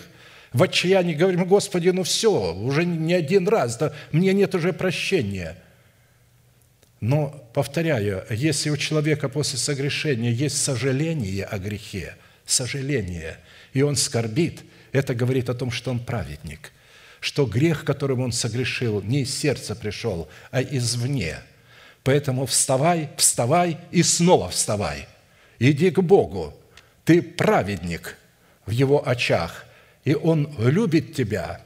[0.54, 5.56] В отчаянии говорим, Господи, ну все, уже не один раз, да, мне нет уже прощения.
[7.00, 12.14] Но, повторяю, если у человека после согрешения есть сожаление о грехе,
[12.46, 13.38] сожаление,
[13.72, 16.70] и он скорбит, это говорит о том, что он праведник,
[17.18, 21.38] что грех, которым он согрешил, не из сердца пришел, а извне.
[22.04, 25.08] Поэтому вставай, вставай и снова вставай.
[25.58, 26.54] Иди к Богу,
[27.04, 28.16] ты праведник
[28.66, 29.64] в Его очах,
[30.04, 31.60] и Он любит тебя,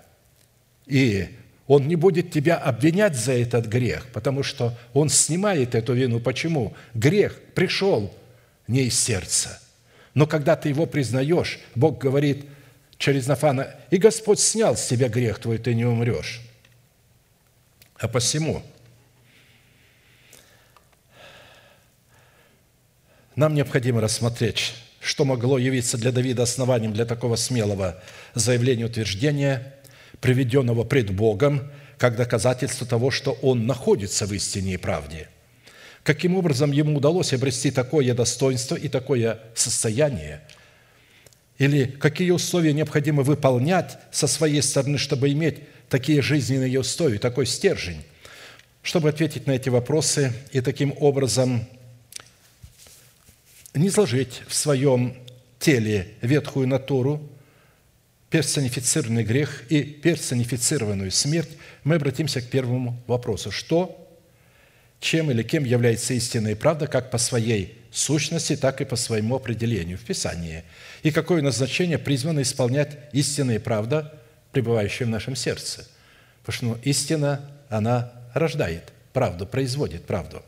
[0.87, 1.29] и
[1.67, 6.21] Он не будет тебя обвинять за этот грех, потому что Он снимает эту вину.
[6.21, 6.75] Почему?
[6.95, 8.15] Грех пришел
[8.67, 9.61] не из сердца.
[10.15, 12.47] Но когда ты его признаешь, Бог говорит
[12.97, 16.43] через Нафана, «И Господь снял с тебя грех твой, ты не умрешь».
[17.97, 18.63] А посему
[23.35, 24.75] нам необходимо рассмотреть
[25.09, 27.99] что могло явиться для Давида основанием для такого смелого
[28.35, 29.73] заявления утверждения,
[30.21, 35.31] приведенного пред Богом, как доказательство того, что он находится в истине и правде.
[36.03, 40.43] Каким образом ему удалось обрести такое достоинство и такое состояние?
[41.57, 48.03] Или какие условия необходимо выполнять со своей стороны, чтобы иметь такие жизненные устои, такой стержень?
[48.83, 51.67] Чтобы ответить на эти вопросы и таким образом–
[53.79, 55.17] не сложить в своем
[55.59, 57.29] теле ветхую натуру,
[58.31, 61.51] персонифицированный грех и персонифицированную смерть,
[61.85, 63.51] мы обратимся к первому вопросу.
[63.51, 64.07] Что,
[65.01, 69.97] чем или кем является истинная правда, как по своей сущности, так и по своему определению
[69.97, 70.65] в Писании?
[71.03, 74.21] И какое назначение призвано исполнять истинная правда,
[74.53, 75.87] пребывающая в нашем сердце?
[76.43, 80.43] Потому что ну, истина, она рождает правду, производит правду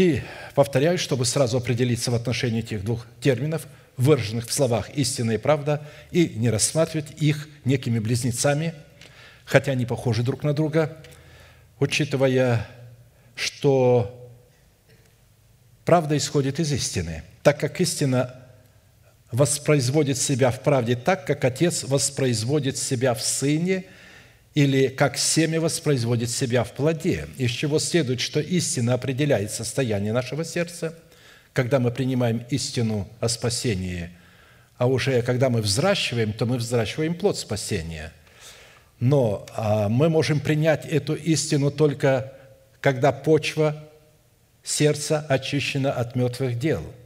[0.00, 0.22] и
[0.54, 3.66] повторяю, чтобы сразу определиться в отношении этих двух терминов,
[3.98, 8.72] выраженных в словах «истина» и «правда», и не рассматривать их некими близнецами,
[9.44, 10.96] хотя они похожи друг на друга,
[11.80, 12.66] учитывая,
[13.34, 14.32] что
[15.84, 18.36] правда исходит из истины, так как истина
[19.30, 23.84] воспроизводит себя в правде так, как Отец воспроизводит себя в Сыне
[24.54, 30.44] или как семя воспроизводит себя в плоде, из чего следует, что истина определяет состояние нашего
[30.44, 30.94] сердца,
[31.52, 34.10] когда мы принимаем истину о спасении,
[34.76, 38.12] а уже когда мы взращиваем, то мы взращиваем плод спасения.
[38.98, 42.32] Но а, мы можем принять эту истину только
[42.80, 43.88] когда почва
[44.62, 46.82] сердца очищена от мертвых дел–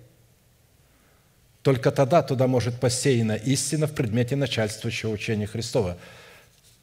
[1.65, 5.97] только тогда туда может посеяна истина в предмете начальствующего учения Христова.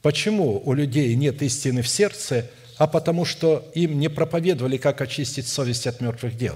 [0.01, 2.49] Почему у людей нет истины в сердце?
[2.77, 6.55] А потому что им не проповедовали, как очистить совесть от мертвых дел.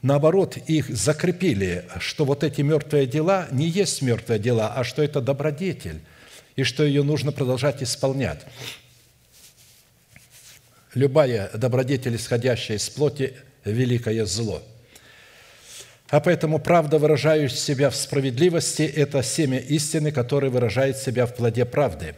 [0.00, 5.20] Наоборот, их закрепили, что вот эти мертвые дела не есть мертвые дела, а что это
[5.20, 6.00] добродетель,
[6.54, 8.42] и что ее нужно продолжать исполнять.
[10.94, 14.62] Любая добродетель, исходящая из плоти, великое зло–
[16.12, 21.64] а поэтому правда, выражающая себя в справедливости, это семя истины, которое выражает себя в плоде
[21.64, 22.14] правды.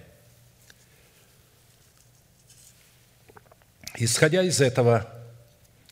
[3.97, 5.09] Исходя из этого,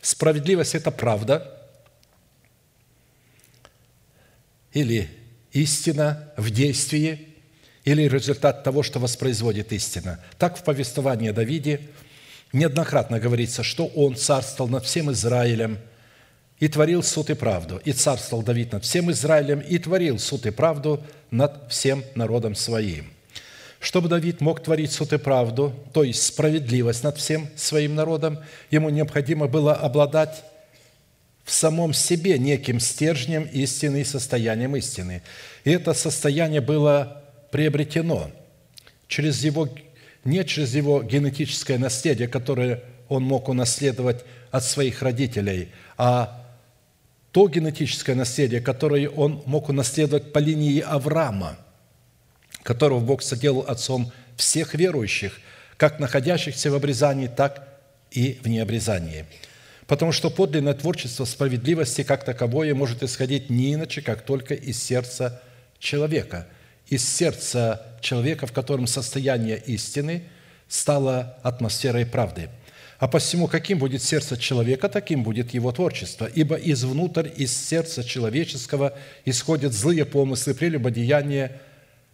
[0.01, 1.63] справедливость– это правда
[4.73, 5.09] или
[5.53, 7.29] истина в действии,
[7.85, 10.19] или результат того, что воспроизводит истина.
[10.39, 11.81] Так в повествовании о Давиде
[12.53, 15.79] неоднократно говорится, что он царствовал над всем Израилем–
[16.63, 17.83] и творил суд и правду.
[17.85, 21.03] И царствовал Давид над всем Израилем, и творил суд и правду
[21.33, 23.11] над всем народом своим».
[23.81, 28.39] Чтобы Давид мог творить суд и правду, то есть справедливость над всем своим народом,
[28.71, 30.45] ему необходимо было обладать
[31.43, 35.23] в самом себе неким стержнем истины и состоянием истины.
[35.65, 38.31] И это состояние было приобретено
[39.09, 39.69] через его,
[40.23, 46.39] не через его генетическое наследие, которое он мог унаследовать от своих родителей, а
[47.33, 51.57] то генетическое наследие, которое он мог унаследовать по линии Авраама,
[52.63, 55.41] которого Бог соделал отцом всех верующих,
[55.79, 57.69] как находящихся в обрезании, так
[58.11, 59.25] и в необрезании.
[59.87, 65.43] Потому что подлинное творчество справедливости как таковое может исходить не иначе, как только из сердца
[65.79, 66.47] человека,
[66.89, 70.25] из сердца человека, в котором состояние истины
[70.69, 72.51] стало атмосферой правды–
[73.03, 76.31] а посему, каким будет сердце человека, таким будет его творчество.
[76.33, 81.59] Ибо извнутрь, из сердца человеческого исходят злые помыслы, прелюбодеяние,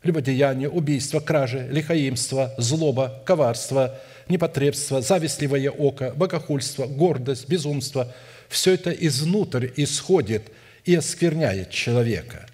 [0.03, 8.11] любодеяние, убийство, кражи, лихаимство, злоба, коварство, непотребство, завистливое око, богохульство, гордость, безумство.
[8.49, 10.45] Все это изнутрь исходит
[10.87, 12.47] и оскверняет человека.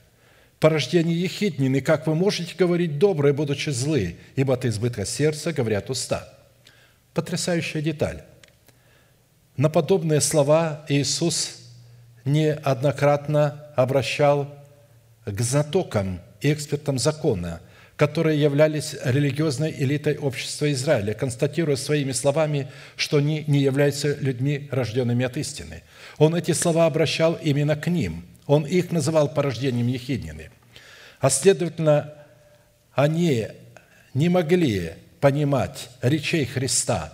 [0.59, 6.31] Порождение ехиднины, как вы можете говорить доброе, будучи злы, ибо от избытка сердца говорят уста–
[7.15, 8.23] Потрясающая деталь.
[9.57, 11.63] На подобные слова Иисус
[12.25, 14.53] неоднократно обращал
[15.25, 17.61] к знатокам и экспертам закона,
[17.97, 25.25] которые являлись религиозной элитой общества Израиля, констатируя своими словами, что они не являются людьми, рожденными
[25.25, 25.85] от истины.
[26.19, 28.27] Он эти слова обращал именно к ним.
[28.47, 30.51] Он их называл порождением Ехиднины.
[31.21, 32.13] А следовательно,
[32.93, 33.47] они
[34.15, 34.95] не могли
[35.25, 37.11] понимать речей Христа.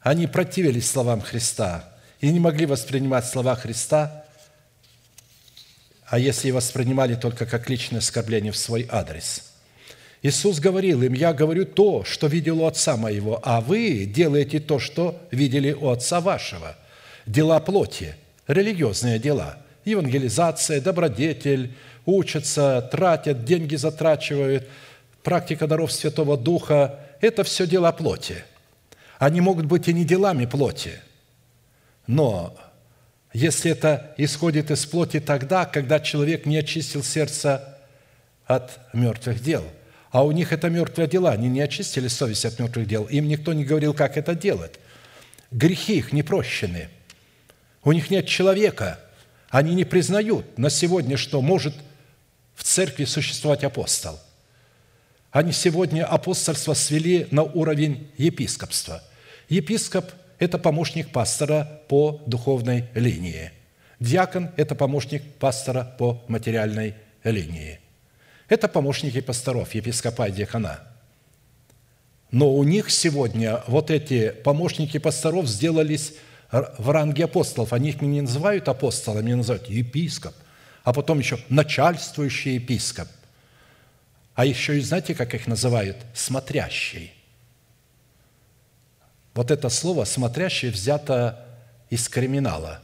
[0.00, 1.88] Они противились словам Христа
[2.20, 4.26] и не могли воспринимать слова Христа,
[6.04, 9.50] а если воспринимали только как личное оскорбление в свой адрес.
[10.20, 14.78] Иисус говорил им, «Я говорю то, что видел у Отца моего, а вы делаете то,
[14.78, 16.76] что видели у Отца вашего».
[17.24, 18.14] Дела плоти,
[18.46, 19.56] религиозные дела,
[19.86, 21.72] евангелизация, добродетель,
[22.04, 24.68] учатся, тратят, деньги затрачивают–
[25.24, 28.44] практика даров Святого Духа– это все дела плоти.
[29.18, 31.00] Они могут быть и не делами плоти,
[32.06, 32.56] но
[33.32, 37.78] если это исходит из плоти тогда, когда человек не очистил сердце
[38.44, 39.64] от мертвых дел,
[40.10, 43.52] а у них это мертвые дела, они не очистили совесть от мертвых дел, им никто
[43.52, 44.78] не говорил, как это делать.
[45.50, 46.88] Грехи их не прощены.
[47.82, 49.00] У них нет человека.
[49.48, 51.74] Они не признают на сегодня, что может
[52.54, 54.20] в церкви существовать апостол–
[55.34, 59.02] они сегодня апостольство свели на уровень епископства.
[59.48, 60.08] Епископ–
[60.38, 63.50] это помощник пастора по духовной линии.
[63.98, 67.80] Диакон– это помощник пастора по материальной линии.
[68.48, 70.78] Это помощники пасторов, епископа и диакона.
[72.30, 76.14] Но у них сегодня вот эти помощники пасторов сделались
[76.52, 77.72] в ранге апостолов.
[77.72, 80.34] Они их не называют апостолами, они называют епископ,
[80.84, 83.08] а потом еще начальствующий епископ–
[84.34, 85.96] а еще и знаете, как их называют?
[86.12, 87.12] Смотрящий.
[89.34, 91.44] Вот это слово «смотрящий» взято
[91.90, 92.80] из криминала.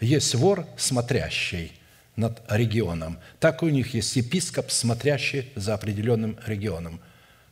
[0.00, 1.72] Есть вор, смотрящий
[2.16, 3.18] над регионом.
[3.38, 7.00] Так у них есть епископ, смотрящий за определенным регионом.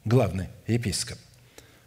[0.04, 1.18] Главный епископ.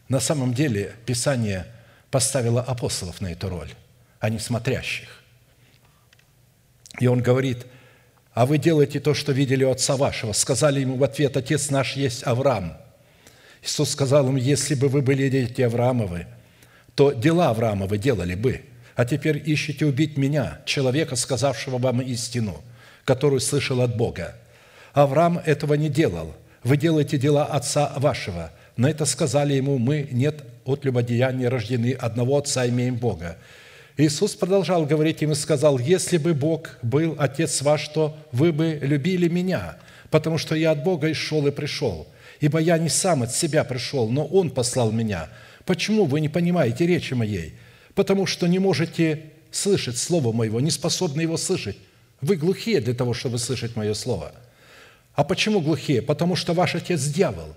[0.08, 1.66] На самом деле Писание
[2.12, 3.72] поставило апостолов на эту роль,
[4.20, 5.24] а не смотрящих.
[7.00, 7.66] И он говорит,
[8.34, 10.32] а вы делаете то, что видели у отца вашего.
[10.32, 12.78] Сказали ему в ответ, отец наш есть Авраам.
[13.62, 16.28] Иисус сказал им, если бы вы были дети Авраамовы,
[16.96, 18.62] то дела Авраамовы делали бы.
[18.96, 22.62] А теперь ищите убить меня, человека, сказавшего вам истину,
[23.06, 24.36] которую слышал от Бога.
[24.94, 26.36] Авраам этого не делал.
[26.64, 28.52] Вы делаете дела отца вашего.
[28.78, 33.38] На это сказали ему, мы нет от любодеяния рождены, одного отца имеем Бога.
[33.98, 38.80] Иисус продолжал говорить им и сказал, «Если бы Бог был Отец ваш, то вы бы
[38.82, 39.78] любили Меня,
[40.10, 42.08] потому что я от Бога и шел и пришел.
[42.40, 45.30] Ибо я не сам от себя пришел, но Он послал Меня.
[45.66, 47.54] Почему вы не понимаете речи моей?
[47.94, 51.78] Потому что не можете слышать Слово Моего, не способны его слышать.
[52.22, 54.32] Вы глухие для того, чтобы слышать Мое Слово.
[55.14, 56.02] А почему глухие?
[56.02, 57.54] Потому что ваш отец– дьявол,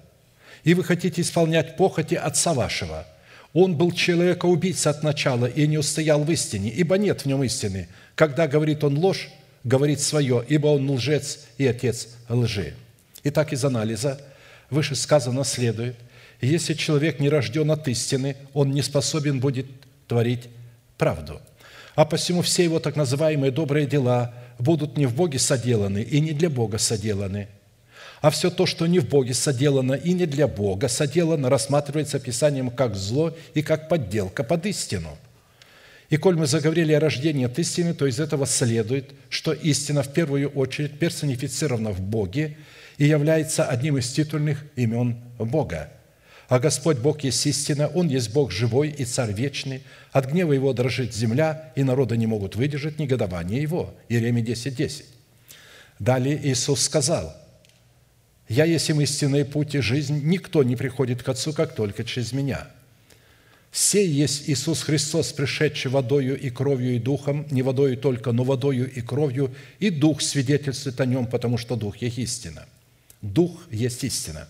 [0.65, 3.07] и вы хотите исполнять похоти отца вашего–
[3.55, 7.89] он был человека-убийца от начала и не устоял в истине, ибо нет в нем истины.
[8.17, 9.31] Когда говорит он ложь,
[9.63, 12.75] говорит свое, ибо он лжец и отец лжи.
[13.23, 14.21] Итак, из анализа
[14.71, 15.97] вышесказанно следует,
[16.41, 19.67] если человек не рожден от истины, он не способен будет
[20.09, 20.49] творить
[20.99, 21.41] правду.
[21.95, 26.33] А посему все его так называемые добрые дела будут не в Боге соделаны и не
[26.33, 27.49] для Бога соделаны–
[28.25, 32.71] а все то, что не в Боге соделано и не для Бога соделано, рассматривается Писанием
[32.71, 35.19] как зло и как подделка под истину.
[36.09, 40.11] И коль мы заговорили о рождении от истины, то из этого следует, что истина в
[40.11, 42.57] первую очередь персонифицирована в Боге
[42.97, 45.91] и является одним из титульных имен Бога.
[46.49, 49.83] А Господь Бог есть истина, Он есть Бог живой и Царь вечный.
[50.13, 53.93] От гнева Его дрожит земля, и народы не могут выдержать негодование Его.
[54.09, 54.71] Иеремия 10.10.
[54.71, 55.05] 10.
[55.99, 57.37] Далее Иисус сказал–
[58.49, 62.33] я есть им истинный путь и жизнь, никто не приходит к Отцу, как только через
[62.33, 62.69] Меня.
[63.73, 68.89] Сей есть Иисус Христос, пришедший водою и кровью и духом, не водою только, но водою
[68.91, 72.67] и кровью, и Дух свидетельствует о Нем, потому что Дух есть истина.
[73.21, 74.49] Дух есть истина.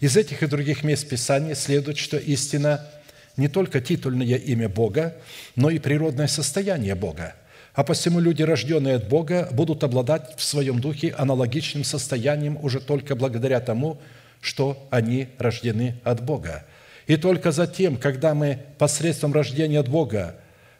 [0.00, 2.88] Из этих и других мест Писания следует, что истина
[3.36, 5.16] не только титульное имя Бога,
[5.54, 7.34] но и природное состояние Бога–
[7.74, 13.16] а посему люди, рожденные от Бога, будут обладать в своем духе аналогичным состоянием уже только
[13.16, 13.98] благодаря тому,
[14.40, 16.64] что они рождены от Бога.
[17.06, 20.36] И только затем, когда мы посредством рождения от Бога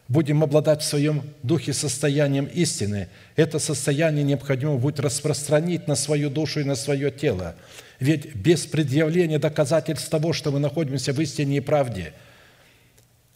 [0.07, 6.59] будем обладать в своем духе состоянием истины, это состояние необходимо будет распространить на свою душу
[6.59, 7.55] и на свое тело.
[7.99, 12.13] Ведь без предъявления доказательств того, что мы находимся в истине и правде,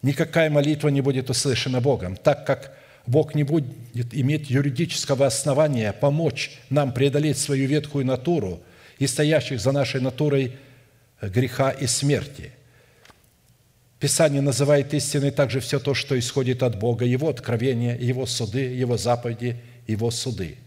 [0.04, 2.77] никакая молитва не будет услышана Богом, так как
[3.08, 8.62] Бог не будет иметь юридического основания помочь нам преодолеть свою ветхую натуру
[9.00, 10.58] и стоящих за нашей натурой
[11.22, 12.52] греха и смерти.
[14.00, 18.98] Писание называет истиной также все то, что исходит от Бога, Его откровения, Его суды, Его
[18.98, 20.58] заповеди, Его суды.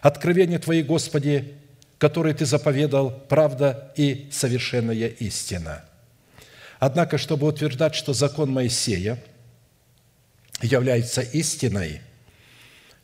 [0.00, 1.54] Откровение Твои, Господи,
[1.98, 5.84] которые Ты заповедал, правда и совершенная истина.
[6.78, 9.18] Однако, чтобы утверждать, что закон Моисея–
[10.62, 12.00] является истиной,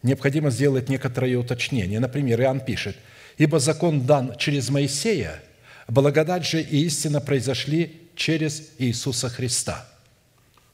[0.02, 2.00] необходимо сделать некоторые уточнения.
[2.00, 2.96] Например, Иоанн пишет,
[3.38, 5.42] «Ибо закон дан через Моисея,
[5.88, 9.88] благодать же и истина произошли через Иисуса Христа».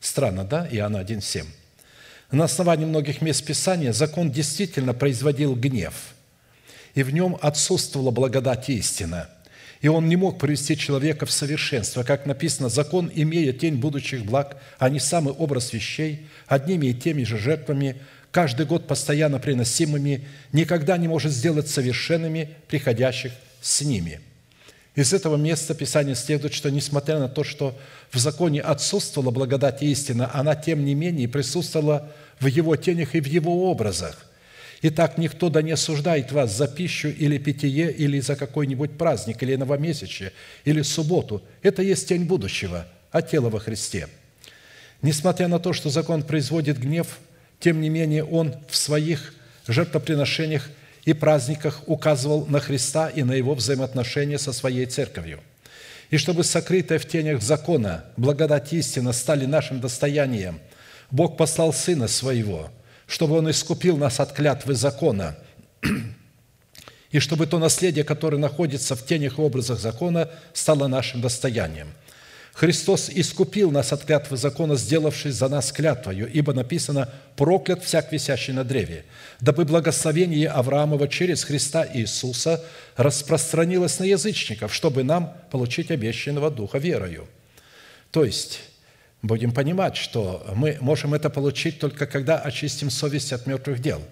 [0.00, 0.68] Странно, да?
[0.70, 1.44] Иоанна 1,7.
[2.30, 5.94] На основании многих мест Писания закон действительно производил гнев,
[6.94, 9.30] и в нем отсутствовала благодать и истина–
[9.80, 12.02] и он не мог привести человека в совершенство.
[12.02, 17.22] Как написано, закон, имея тень будущих благ, а не самый образ вещей, одними и теми
[17.22, 17.96] же жертвами,
[18.32, 24.20] каждый год постоянно приносимыми, никогда не может сделать совершенными приходящих с ними.
[24.96, 27.78] Из этого места Писания следует, что несмотря на то, что
[28.10, 32.10] в законе отсутствовала благодать истина, она, тем не менее, присутствовала
[32.40, 34.27] в его тенях и в его образах.
[34.80, 39.56] Итак, никто да не осуждает вас за пищу или питье, или за какой-нибудь праздник, или
[39.56, 40.32] новомесячие,
[40.64, 41.42] или субботу.
[41.62, 44.08] Это есть тень будущего, а тело во Христе.
[45.02, 47.18] Несмотря на то, что закон производит гнев,
[47.58, 49.34] тем не менее он в своих
[49.66, 50.70] жертвоприношениях
[51.04, 55.40] и праздниках указывал на Христа и на его взаимоотношения со своей церковью.
[56.10, 60.60] И чтобы сокрытые в тенях закона благодать истина стали нашим достоянием,
[61.10, 62.70] Бог послал Сына Своего–
[63.08, 65.36] чтобы Он искупил нас от клятвы закона,
[67.10, 71.88] и чтобы то наследие, которое находится в тенях и образах закона, стало нашим достоянием.
[72.52, 78.52] Христос искупил нас от клятвы закона, сделавшись за нас клятвою, ибо написано «проклят всяк висящий
[78.52, 79.04] на древе»,
[79.40, 82.62] дабы благословение Авраамова через Христа Иисуса
[82.96, 87.26] распространилось на язычников, чтобы нам получить обещанного Духа верою».
[88.10, 88.60] То есть,
[89.22, 94.02] будем понимать, что мы можем это получить только когда очистим совесть от мертвых дел.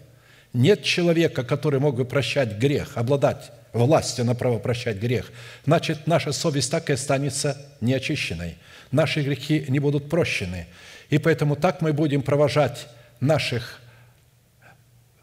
[0.53, 5.31] Нет человека, который мог бы прощать грех, обладать властью на право прощать грех,
[5.65, 8.57] значит, наша совесть так и останется неочищенной.
[8.91, 10.67] Наши грехи не будут прощены.
[11.11, 12.89] И поэтому так мы будем провожать
[13.21, 13.81] наших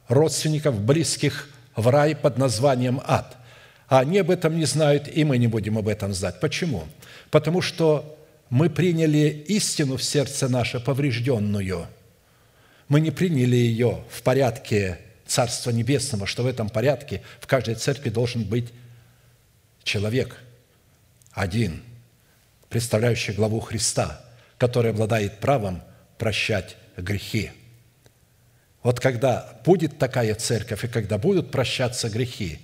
[0.07, 3.37] родственников, близких в рай под названием ад.
[3.87, 6.39] А они об этом не знают, и мы не будем об этом знать.
[6.39, 6.83] Почему?
[7.31, 8.17] Потому что
[8.53, 11.87] мы приняли истину в сердце наше поврежденную.
[12.87, 18.11] Мы не приняли ее в порядке Царства Небесного, что в этом порядке в каждой церкви
[18.11, 18.71] должен быть
[19.83, 20.37] человек
[21.31, 21.81] один,
[22.69, 24.23] представляющий главу Христа,
[24.59, 25.81] который обладает правом
[26.19, 27.49] прощать грехи.
[28.83, 32.59] Вот когда будет такая церковь, и когда будут прощаться грехи,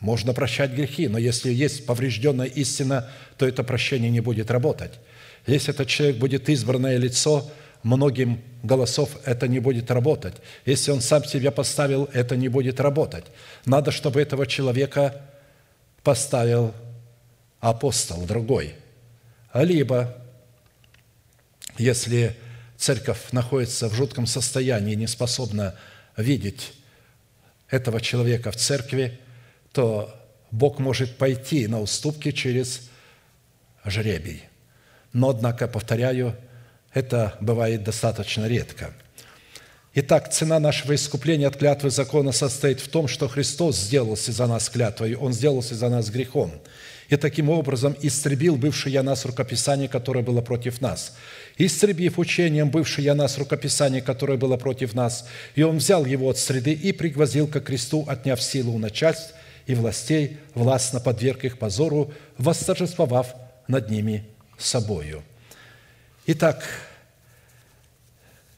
[0.00, 4.92] можно прощать грехи, но если есть поврежденная истина, то это прощение не будет работать.
[5.46, 7.50] Если этот человек будет избранное лицо–
[7.82, 10.34] многим голосов это не будет работать.
[10.64, 13.24] Если он сам себя поставил, это не будет работать.
[13.64, 15.20] Надо, чтобы этого человека
[16.02, 16.74] поставил
[17.60, 18.74] апостол другой.
[19.54, 20.16] Либо,
[21.76, 22.36] если
[22.76, 25.74] церковь находится в жутком состоянии, не способна
[26.16, 26.72] видеть
[27.68, 29.18] этого человека в церкви,
[29.72, 30.14] то
[30.50, 32.88] Бог может пойти на уступки через
[33.84, 34.42] жребий.
[35.12, 36.36] Но, однако, повторяю,
[36.92, 38.92] это бывает достаточно редко.
[39.94, 44.68] Итак, цена нашего искупления от клятвы закона состоит в том, что Христос сделался за нас
[44.68, 46.52] клятвой, Он сделался за нас грехом.
[47.08, 51.16] И таким образом истребил бывшее нас рукописание, которое было против нас.
[51.56, 56.72] Истребив учением бывшее нас рукописание, которое было против нас, и Он взял его от среды
[56.72, 59.34] и пригвоздил ко кресту, отняв силу у начальств
[59.68, 63.34] и властей, властно подверг их позору, восторжествовав
[63.68, 64.26] над ними
[64.58, 65.22] собою».
[66.26, 66.64] Итак,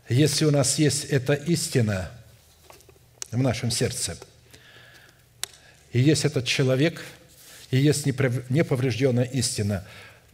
[0.08, 2.10] если у нас есть эта истина
[3.30, 4.16] в нашем сердце,
[5.92, 7.00] и есть этот человек,
[7.70, 9.84] и есть неповрежденная истина,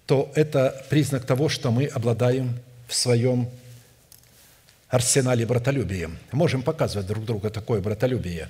[0.07, 2.59] то это признак того, что мы обладаем
[2.89, 3.51] в своем
[4.89, 6.19] арсенале братолюбием.
[6.33, 8.49] Можем показывать друг другу такое братолюбие.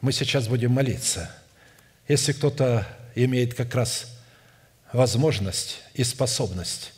[0.00, 1.30] Мы сейчас будем молиться.
[2.08, 4.06] Если кто-то имеет как раз
[4.94, 6.94] возможность и способность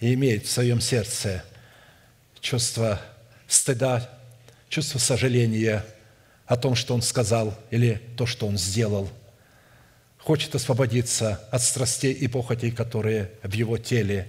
[0.00, 1.42] и имеет в своем сердце
[2.40, 3.00] чувство
[3.48, 4.10] стыда,
[4.68, 5.86] чувство сожаления
[6.44, 9.10] о том, что он сказал или то, что он сделал,
[10.18, 14.28] хочет освободиться от страстей и похотей, которые в его теле.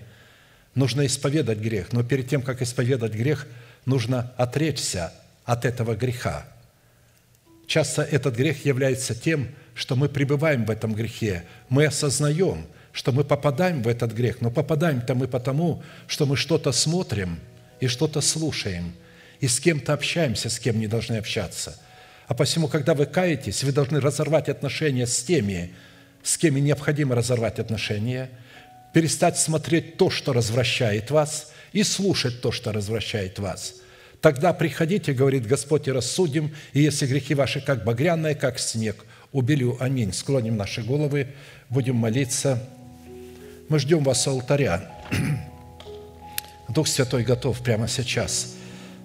[0.73, 3.45] Нужно исповедать грех, но перед тем, как исповедать грех,
[3.85, 5.11] нужно отречься
[5.43, 6.47] от этого греха.
[7.67, 13.25] Часто этот грех является тем, что мы пребываем в этом грехе, мы осознаем, что мы
[13.25, 17.39] попадаем в этот грех, но попадаем-то мы потому, что мы что-то смотрим
[17.81, 18.93] и что-то слушаем,
[19.41, 21.77] и с кем-то общаемся, с кем не должны общаться.
[22.27, 25.73] А посему, когда вы каетесь, вы должны разорвать отношения с теми,
[26.23, 28.29] с кем необходимо разорвать отношения,
[28.93, 33.75] перестать смотреть то, что развращает вас, и слушать то, что развращает вас–
[34.21, 39.77] Тогда приходите, говорит Господь, и рассудим, и если грехи ваши как багряные, как снег, убелю.
[39.79, 40.11] Аминь.
[40.11, 41.27] Склоним наши головы,
[41.69, 42.61] будем молиться.
[43.69, 44.91] Мы ждем вас у алтаря.
[46.69, 48.55] Дух Святой готов прямо сейчас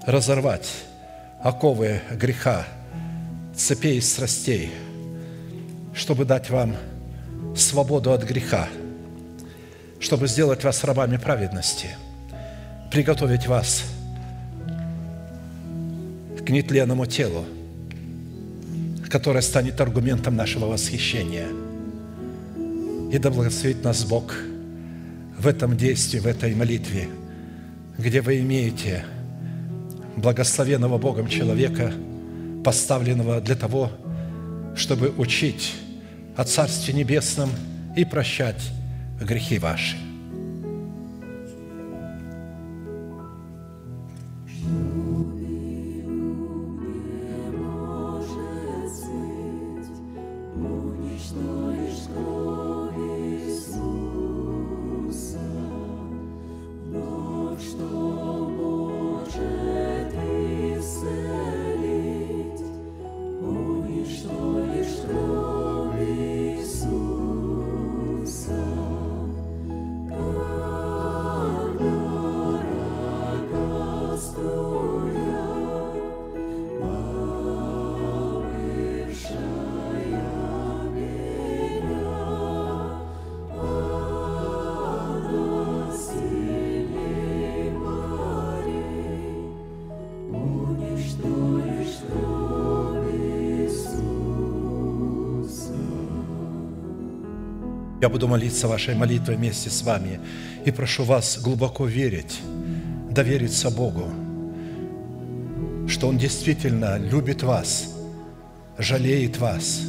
[0.07, 0.69] разорвать
[1.43, 2.67] оковы греха,
[3.55, 4.73] цепей и страстей,
[5.95, 6.77] чтобы дать вам
[7.57, 8.69] свободу от греха,
[10.01, 11.91] чтобы сделать вас рабами праведности,
[12.91, 13.85] приготовить вас
[16.47, 17.45] к нетленному телу–
[19.13, 21.47] которая станет аргументом нашего восхищения.
[23.13, 24.35] И да благословит нас Бог
[25.39, 27.11] в этом действии, в этой молитве,
[27.99, 29.05] где вы имеете
[30.17, 31.93] благословенного Богом человека,
[32.65, 33.91] поставленного для того,
[34.77, 35.75] чтобы учить
[36.35, 37.51] о Царстве Небесном
[37.95, 38.63] и прощать
[39.21, 40.12] грехи ваши.
[98.13, 100.21] Буду молиться вашей молитвой вместе с вами
[100.67, 102.41] и прошу вас глубоко верить,
[103.11, 104.05] довериться Богу,
[105.89, 107.87] что Он действительно любит вас,
[108.79, 109.81] жалеет вас,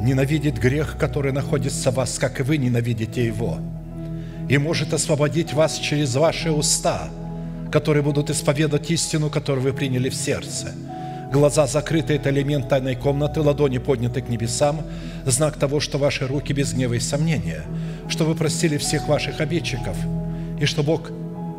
[0.00, 3.58] ненавидит грех, который находится в вас, как и вы ненавидите его,
[4.50, 7.08] и может освободить вас через ваши уста,
[7.72, 10.74] которые будут исповедовать истину, которую вы приняли в сердце–
[11.32, 14.82] Глаза закрыты– это элемент тайной комнаты, ладони подняты к небесам,
[15.24, 17.62] знак того, что ваши руки без гнева и сомнения,
[18.08, 19.96] что вы простили всех ваших обидчиков,
[20.60, 21.10] и что Бог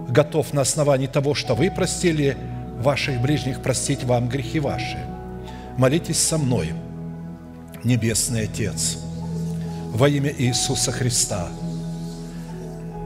[0.07, 2.37] готов на основании того, что вы простили
[2.79, 4.97] ваших ближних, простить вам грехи ваши.
[5.77, 6.73] Молитесь со мной,
[7.83, 8.97] Небесный Отец,
[9.91, 11.49] во имя Иисуса Христа.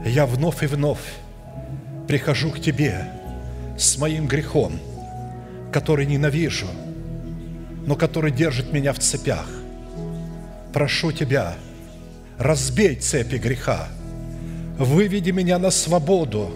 [0.04, 1.00] Я вновь и вновь
[2.06, 3.06] прихожу к Тебе
[3.76, 4.78] с моим грехом–
[5.72, 6.66] который ненавижу,
[7.86, 9.46] но который держит меня в цепях.
[10.72, 11.54] Прошу Тебя,
[12.38, 13.88] разбей цепи греха,
[14.78, 16.50] выведи меня на свободу,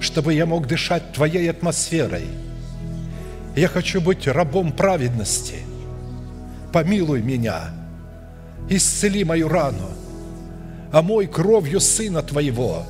[0.00, 2.24] чтобы я мог дышать Твоей атмосферой.
[3.54, 5.56] Я хочу быть рабом праведности.
[6.72, 7.70] Помилуй меня,
[8.70, 9.90] исцели мою рану,
[10.90, 12.84] омой кровью Сына Твоего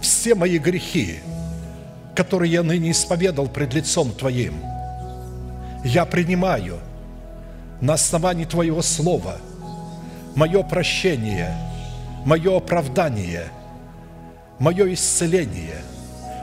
[0.00, 1.20] все мои грехи–
[2.14, 4.54] который я ныне исповедал пред лицом Твоим.
[5.84, 6.78] Я принимаю
[7.80, 9.36] на основании Твоего Слова
[10.34, 11.56] мое прощение,
[12.24, 13.48] мое оправдание,
[14.58, 15.82] мое исцеление,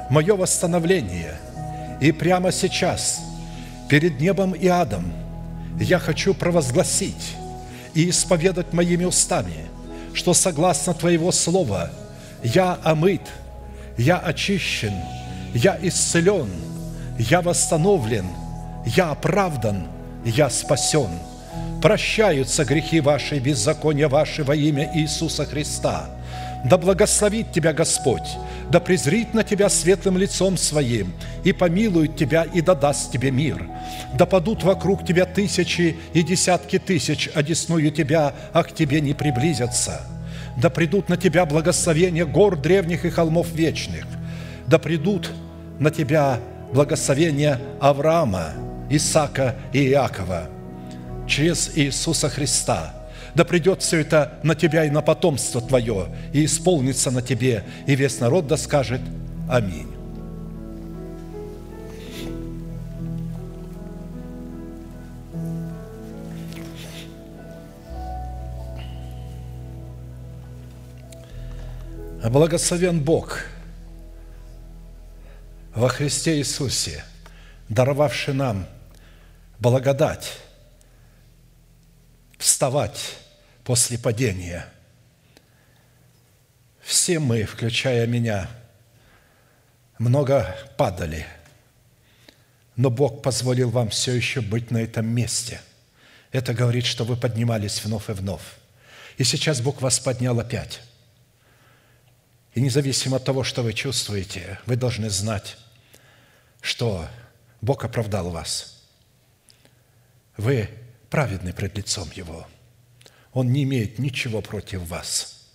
[0.10, 1.36] мое восстановление.
[2.00, 3.22] И прямо сейчас,
[3.90, 5.12] перед небом и адом,
[5.80, 7.36] я хочу провозгласить
[7.94, 9.66] и исповедать моими устами,
[10.14, 11.92] что согласно Твоего Слова
[12.44, 13.22] я омыт,
[13.98, 14.94] я очищен–
[15.54, 16.50] я исцелен,
[17.18, 18.26] я восстановлен,
[18.86, 19.88] я оправдан,
[20.26, 21.10] я спасен.
[21.82, 26.10] Прощаются грехи ваши, беззакония ваши во имя Иисуса Христа.
[26.64, 28.38] Да благословит тебя Господь,
[28.70, 31.12] да презрит на тебя светлым лицом своим,
[31.44, 33.68] и помилует тебя, и дадаст тебе мир.
[34.14, 40.02] Да падут вокруг тебя тысячи и десятки тысяч, одесную тебя, а к тебе не приблизятся.
[40.56, 44.06] Да придут на тебя благословения гор древних и холмов вечных–
[44.72, 45.30] да придут
[45.80, 46.40] на тебя
[46.74, 48.54] благословения Авраама,
[48.90, 50.48] Исаака и Иакова
[51.28, 52.94] через Иисуса Христа.
[53.36, 57.96] Да придет все это на тебя и на потомство твое, и исполнится на тебе, и
[57.96, 59.02] весь народ да скажет
[59.50, 59.88] Аминь.
[72.24, 73.40] Благословен Бог–
[75.74, 77.04] во Христе Иисусе,
[77.70, 78.68] даровавший нам
[79.60, 80.38] благодать
[82.38, 83.18] вставать
[83.64, 84.66] после падения.
[86.82, 88.50] Все мы, включая меня,
[90.00, 91.26] много падали,
[92.76, 95.62] но Бог позволил вам все еще быть на этом месте.
[96.32, 98.42] Это говорит, что вы поднимались вновь и вновь.
[99.18, 100.82] И сейчас Бог вас поднял опять.
[102.56, 105.58] И независимо от того, что вы чувствуете, вы должны знать,
[106.62, 107.08] что
[107.60, 108.84] Бог оправдал вас.
[110.38, 110.70] Вы
[111.10, 112.48] праведны пред лицом Его.
[113.34, 115.48] Он не имеет ничего против вас.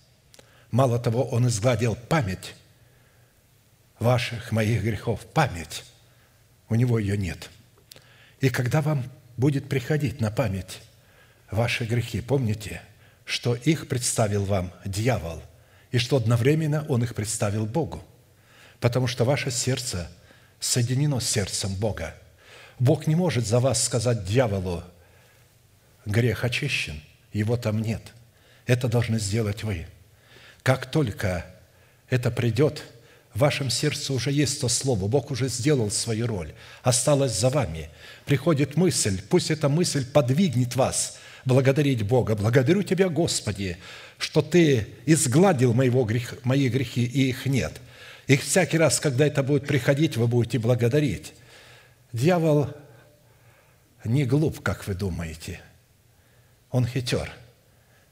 [0.71, 2.53] Мало того, Он изгладил память
[3.99, 5.25] ваших, моих грехов.
[5.33, 5.83] Память.
[6.69, 7.49] У Него ее нет.
[8.39, 9.03] И когда вам
[9.37, 10.81] будет приходить на память
[11.49, 12.81] ваши грехи, помните,
[13.25, 15.41] что их представил вам дьявол–
[15.91, 18.03] и что одновременно Он их представил Богу,
[18.79, 20.09] потому что ваше сердце
[20.59, 22.15] соединено с сердцем Бога.
[22.79, 24.83] Бог не может за вас сказать дьяволу,
[26.05, 27.01] грех очищен,
[27.33, 28.01] его там нет.
[28.65, 29.87] Это должны сделать вы.
[30.63, 31.45] Как только
[32.09, 32.83] это придет,
[33.33, 36.53] в вашем сердце уже есть то слово, Бог уже сделал свою роль,
[36.83, 37.89] осталось за вами.
[38.25, 42.35] Приходит мысль, пусть эта мысль подвигнет вас благодарить Бога.
[42.35, 43.77] Благодарю Тебя, Господи,
[44.17, 47.79] что Ты изгладил моего грех, мои грехи, и их нет.
[48.27, 51.33] И всякий раз, когда это будет приходить, вы будете благодарить.
[52.11, 52.67] Дьявол
[54.03, 55.61] не глуп, как вы думаете.
[56.69, 57.31] Он хитер.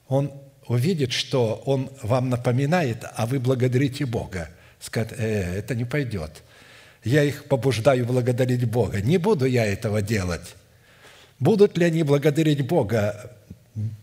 [0.08, 0.32] Он
[0.68, 4.50] увидит, что он вам напоминает, а вы благодарите Бога.
[4.80, 6.44] Скажет, э, это не пойдет.
[7.04, 9.02] Я их побуждаю благодарить Бога.
[9.02, 10.56] Не буду я этого делать.
[11.40, 13.36] Будут ли они благодарить Бога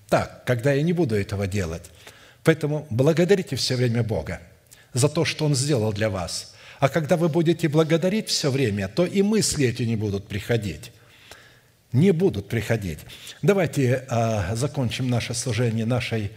[0.09, 1.91] так, когда я не буду этого делать.
[2.45, 4.41] Поэтому благодарите все время Бога
[4.93, 6.55] за то, что Он сделал для вас.
[6.79, 10.91] А когда вы будете благодарить все время, то и мысли эти не будут приходить.
[11.93, 13.01] не будут приходить.
[13.43, 16.31] Давайте а, закончим наше служение нашей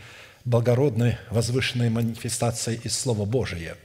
[0.44, 3.76] благородной, возвышенной манифестацией из Слова Божия,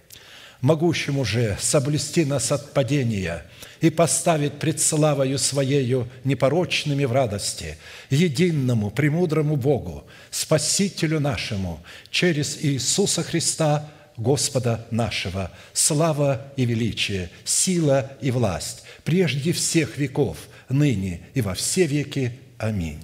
[0.61, 3.47] могущему же соблюсти нас от падения
[3.81, 7.79] и поставить пред славою Своею непорочными в радости,
[8.11, 13.89] единому, премудрому Богу, Спасителю нашему, через Иисуса Христа,
[14.21, 20.37] Господа нашего, слава и величие, сила и власть, прежде всех веков,
[20.69, 22.39] ныне и во все веки.
[22.59, 23.01] Аминь.